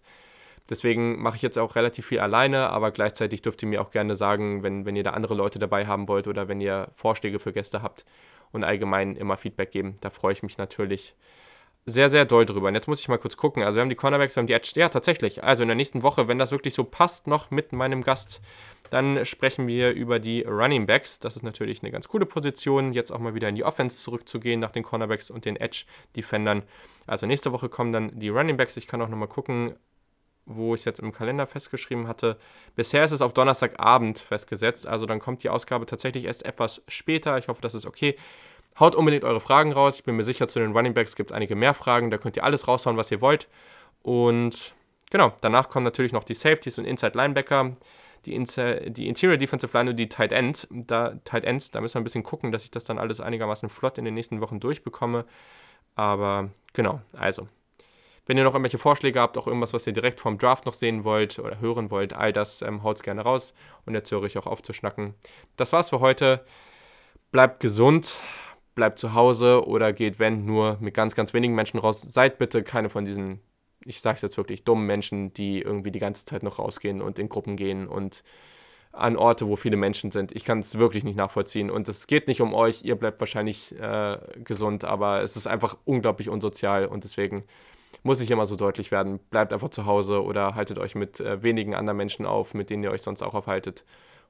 [0.70, 4.14] Deswegen mache ich jetzt auch relativ viel alleine, aber gleichzeitig dürft ihr mir auch gerne
[4.14, 7.52] sagen, wenn, wenn ihr da andere Leute dabei haben wollt oder wenn ihr Vorschläge für
[7.52, 8.04] Gäste habt
[8.52, 9.98] und allgemein immer Feedback geben.
[10.00, 11.16] Da freue ich mich natürlich
[11.86, 12.68] sehr, sehr doll drüber.
[12.68, 13.62] Und jetzt muss ich mal kurz gucken.
[13.62, 14.72] Also wir haben die Cornerbacks, wir haben die Edge.
[14.74, 15.42] Ja, tatsächlich.
[15.42, 18.40] Also in der nächsten Woche, wenn das wirklich so passt, noch mit meinem Gast,
[18.90, 21.18] dann sprechen wir über die Running Backs.
[21.18, 24.60] Das ist natürlich eine ganz coole Position, jetzt auch mal wieder in die Offense zurückzugehen
[24.60, 26.62] nach den Cornerbacks und den Edge-Defendern.
[27.06, 28.76] Also nächste Woche kommen dann die Running Backs.
[28.76, 29.74] Ich kann auch nochmal gucken,
[30.46, 32.36] wo ich es jetzt im Kalender festgeschrieben hatte.
[32.74, 37.38] Bisher ist es auf Donnerstagabend festgesetzt, also dann kommt die Ausgabe tatsächlich erst etwas später.
[37.38, 38.16] Ich hoffe, das ist okay.
[38.80, 39.98] Haut unbedingt eure Fragen raus.
[39.98, 42.10] Ich bin mir sicher, zu den Running Backs gibt es einige mehr Fragen.
[42.10, 43.46] Da könnt ihr alles raushauen, was ihr wollt.
[44.02, 44.74] Und
[45.10, 47.76] genau, danach kommen natürlich noch die Safeties und Inside Linebacker,
[48.24, 50.66] die, Inse die Interior Defensive Line und die Tight, End.
[50.70, 51.70] Da, Tight Ends.
[51.70, 54.14] Da müssen wir ein bisschen gucken, dass ich das dann alles einigermaßen flott in den
[54.14, 55.26] nächsten Wochen durchbekomme.
[55.94, 57.48] Aber genau, also.
[58.24, 61.04] Wenn ihr noch irgendwelche Vorschläge habt, auch irgendwas, was ihr direkt vom Draft noch sehen
[61.04, 63.52] wollt oder hören wollt, all das ähm, haut gerne raus.
[63.84, 65.14] Und jetzt höre ich auch auf zu schnacken.
[65.56, 66.44] Das war's für heute.
[67.32, 68.18] Bleibt gesund
[68.74, 72.02] bleibt zu Hause oder geht, wenn, nur mit ganz, ganz wenigen Menschen raus.
[72.02, 73.40] Seid bitte keine von diesen,
[73.84, 77.18] ich sage es jetzt wirklich, dummen Menschen, die irgendwie die ganze Zeit noch rausgehen und
[77.18, 78.22] in Gruppen gehen und
[78.92, 80.32] an Orte, wo viele Menschen sind.
[80.32, 81.70] Ich kann es wirklich nicht nachvollziehen.
[81.70, 85.76] Und es geht nicht um euch, ihr bleibt wahrscheinlich äh, gesund, aber es ist einfach
[85.84, 87.44] unglaublich unsozial und deswegen
[88.02, 89.18] muss ich immer so deutlich werden.
[89.30, 92.82] Bleibt einfach zu Hause oder haltet euch mit äh, wenigen anderen Menschen auf, mit denen
[92.82, 93.84] ihr euch sonst auch aufhaltet.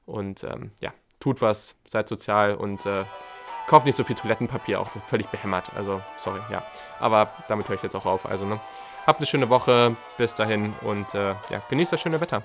[0.07, 3.05] Und ähm, ja, tut was, seid sozial und äh,
[3.70, 5.66] Kauft nicht so viel Toilettenpapier, auch völlig behämmert.
[5.76, 6.64] Also, sorry, ja.
[6.98, 8.26] Aber damit höre ich jetzt auch auf.
[8.26, 8.58] Also, ne?
[9.06, 9.94] Habt eine schöne Woche.
[10.18, 12.42] Bis dahin und äh, ja, genießt das schöne Wetter.